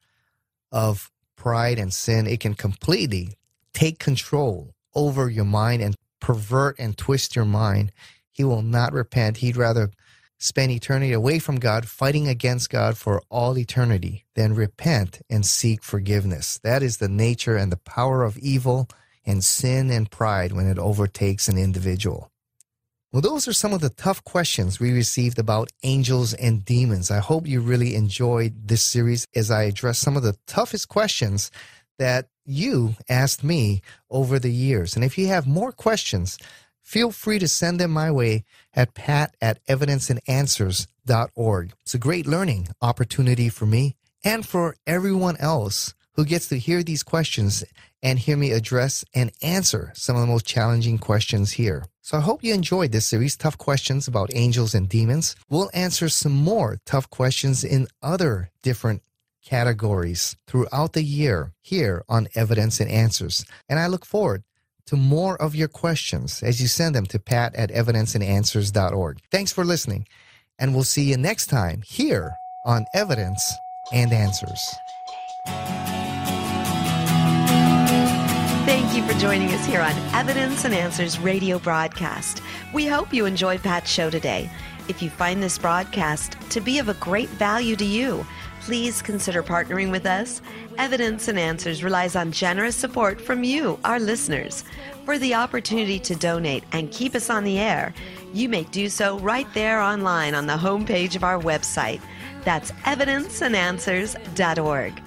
of 0.70 1.10
pride 1.46 1.78
and 1.78 1.94
sin. 1.94 2.26
It 2.26 2.40
can 2.40 2.54
completely 2.54 3.38
take 3.72 4.00
control 4.00 4.74
over 4.96 5.30
your 5.30 5.44
mind 5.44 5.80
and 5.80 5.94
pervert 6.18 6.74
and 6.76 6.98
twist 6.98 7.36
your 7.36 7.44
mind. 7.44 7.92
He 8.32 8.42
will 8.42 8.62
not 8.62 8.92
repent. 8.92 9.36
He'd 9.36 9.56
rather 9.56 9.92
spend 10.40 10.72
eternity 10.72 11.12
away 11.12 11.38
from 11.38 11.60
God, 11.60 11.86
fighting 11.86 12.26
against 12.26 12.68
God 12.68 12.98
for 12.98 13.22
all 13.30 13.56
eternity, 13.56 14.24
than 14.34 14.56
repent 14.56 15.20
and 15.30 15.46
seek 15.46 15.84
forgiveness. 15.84 16.58
That 16.64 16.82
is 16.82 16.96
the 16.96 17.08
nature 17.08 17.54
and 17.54 17.70
the 17.70 17.76
power 17.76 18.24
of 18.24 18.36
evil 18.38 18.88
and 19.24 19.44
sin 19.44 19.88
and 19.92 20.10
pride 20.10 20.50
when 20.50 20.66
it 20.66 20.80
overtakes 20.80 21.46
an 21.46 21.58
individual. 21.58 22.32
Well, 23.12 23.22
those 23.22 23.46
are 23.46 23.52
some 23.52 23.72
of 23.72 23.80
the 23.80 23.90
tough 23.90 24.24
questions 24.24 24.80
we 24.80 24.92
received 24.92 25.38
about 25.38 25.70
angels 25.82 26.34
and 26.34 26.64
demons. 26.64 27.10
I 27.10 27.18
hope 27.18 27.46
you 27.46 27.60
really 27.60 27.94
enjoyed 27.94 28.68
this 28.68 28.84
series 28.84 29.26
as 29.34 29.50
I 29.50 29.62
address 29.62 29.98
some 29.98 30.16
of 30.16 30.22
the 30.22 30.36
toughest 30.46 30.88
questions 30.88 31.50
that 31.98 32.28
you 32.44 32.96
asked 33.08 33.42
me 33.42 33.80
over 34.10 34.38
the 34.38 34.52
years. 34.52 34.96
And 34.96 35.04
if 35.04 35.16
you 35.16 35.28
have 35.28 35.46
more 35.46 35.72
questions, 35.72 36.38
feel 36.82 37.10
free 37.10 37.38
to 37.38 37.48
send 37.48 37.80
them 37.80 37.90
my 37.90 38.10
way 38.10 38.44
at 38.74 38.94
pat 38.94 39.34
at 39.40 39.64
evidenceandanswers.org. 39.66 41.72
It's 41.82 41.94
a 41.94 41.98
great 41.98 42.26
learning 42.26 42.68
opportunity 42.82 43.48
for 43.48 43.66
me 43.66 43.96
and 44.24 44.44
for 44.44 44.76
everyone 44.86 45.36
else 45.38 45.94
who 46.14 46.24
gets 46.24 46.48
to 46.48 46.58
hear 46.58 46.82
these 46.82 47.02
questions 47.02 47.64
and 48.02 48.18
hear 48.18 48.36
me 48.36 48.52
address 48.52 49.04
and 49.14 49.32
answer 49.42 49.92
some 49.94 50.16
of 50.16 50.22
the 50.22 50.28
most 50.28 50.46
challenging 50.46 50.98
questions 50.98 51.52
here. 51.52 51.86
So 52.06 52.18
I 52.18 52.20
hope 52.20 52.44
you 52.44 52.54
enjoyed 52.54 52.92
this 52.92 53.04
series, 53.04 53.36
Tough 53.36 53.58
Questions 53.58 54.06
about 54.06 54.30
Angels 54.32 54.76
and 54.76 54.88
Demons. 54.88 55.34
We'll 55.50 55.70
answer 55.74 56.08
some 56.08 56.36
more 56.36 56.78
tough 56.86 57.10
questions 57.10 57.64
in 57.64 57.88
other 58.00 58.52
different 58.62 59.02
categories 59.44 60.36
throughout 60.46 60.92
the 60.92 61.02
year 61.02 61.52
here 61.62 62.04
on 62.08 62.28
Evidence 62.36 62.78
and 62.78 62.88
Answers. 62.88 63.44
And 63.68 63.80
I 63.80 63.88
look 63.88 64.06
forward 64.06 64.44
to 64.86 64.94
more 64.94 65.36
of 65.42 65.56
your 65.56 65.66
questions 65.66 66.44
as 66.44 66.62
you 66.62 66.68
send 66.68 66.94
them 66.94 67.06
to 67.06 67.18
pat 67.18 67.56
at 67.56 67.70
evidenceandanswers.org. 67.70 69.18
Thanks 69.32 69.50
for 69.50 69.64
listening, 69.64 70.06
and 70.60 70.74
we'll 70.74 70.84
see 70.84 71.10
you 71.10 71.16
next 71.16 71.48
time 71.48 71.82
here 71.84 72.36
on 72.64 72.86
Evidence 72.94 73.42
and 73.92 74.12
Answers. 74.12 74.60
You 78.96 79.06
for 79.06 79.18
joining 79.18 79.50
us 79.50 79.66
here 79.66 79.82
on 79.82 79.92
Evidence 80.14 80.64
and 80.64 80.72
Answers 80.72 81.18
radio 81.18 81.58
broadcast. 81.58 82.40
We 82.72 82.86
hope 82.86 83.12
you 83.12 83.26
enjoyed 83.26 83.62
Pat's 83.62 83.90
show 83.90 84.08
today. 84.08 84.48
If 84.88 85.02
you 85.02 85.10
find 85.10 85.42
this 85.42 85.58
broadcast 85.58 86.38
to 86.50 86.62
be 86.62 86.78
of 86.78 86.88
a 86.88 86.94
great 86.94 87.28
value 87.28 87.76
to 87.76 87.84
you, 87.84 88.26
please 88.60 89.02
consider 89.02 89.42
partnering 89.42 89.90
with 89.90 90.06
us. 90.06 90.40
Evidence 90.78 91.28
and 91.28 91.38
Answers 91.38 91.84
relies 91.84 92.16
on 92.16 92.32
generous 92.32 92.74
support 92.74 93.20
from 93.20 93.44
you, 93.44 93.78
our 93.84 94.00
listeners. 94.00 94.64
For 95.04 95.18
the 95.18 95.34
opportunity 95.34 95.98
to 95.98 96.16
donate 96.16 96.64
and 96.72 96.90
keep 96.90 97.14
us 97.14 97.28
on 97.28 97.44
the 97.44 97.58
air, 97.58 97.92
you 98.32 98.48
may 98.48 98.62
do 98.64 98.88
so 98.88 99.18
right 99.18 99.46
there 99.52 99.78
online 99.78 100.34
on 100.34 100.46
the 100.46 100.54
homepage 100.54 101.16
of 101.16 101.24
our 101.24 101.38
website. 101.38 102.00
That's 102.44 102.70
evidenceandanswers.org. 102.70 105.02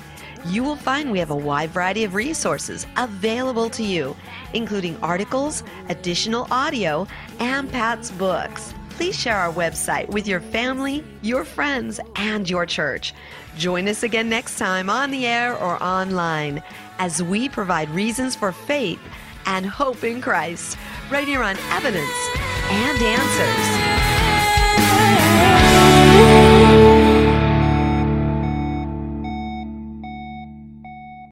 You 0.46 0.64
will 0.64 0.76
find 0.76 1.12
we 1.12 1.20
have 1.20 1.32
a 1.32 1.36
wide 1.36 1.72
variety 1.72 2.04
of 2.04 2.16
resources 2.16 2.88
available 2.98 3.70
to 3.72 3.84
you, 3.84 4.16
including 4.54 4.98
articles, 5.04 5.64
additional 5.90 6.48
audio, 6.52 7.08
and 7.40 7.72
Pat's 7.72 8.12
books 8.12 8.74
please 9.00 9.18
share 9.18 9.38
our 9.38 9.54
website 9.54 10.10
with 10.10 10.28
your 10.28 10.42
family, 10.42 11.02
your 11.22 11.46
friends, 11.46 12.02
and 12.18 12.50
your 12.50 12.66
church. 12.66 13.14
Join 13.58 13.88
us 13.88 14.04
again 14.04 14.28
next 14.28 14.58
time 14.58 14.90
on 14.90 15.10
the 15.10 15.26
air 15.26 15.58
or 15.58 15.82
online 15.82 16.62
as 16.98 17.24
we 17.24 17.48
provide 17.48 17.90
reasons 17.92 18.36
for 18.36 18.52
faith 18.52 19.00
and 19.46 19.66
hope 19.66 20.04
in 20.04 20.20
Christ 20.20 20.78
right 21.10 21.26
here 21.26 21.42
on 21.42 21.56
Evidence 21.72 22.12
and 22.70 23.02
Answers. 23.02 25.69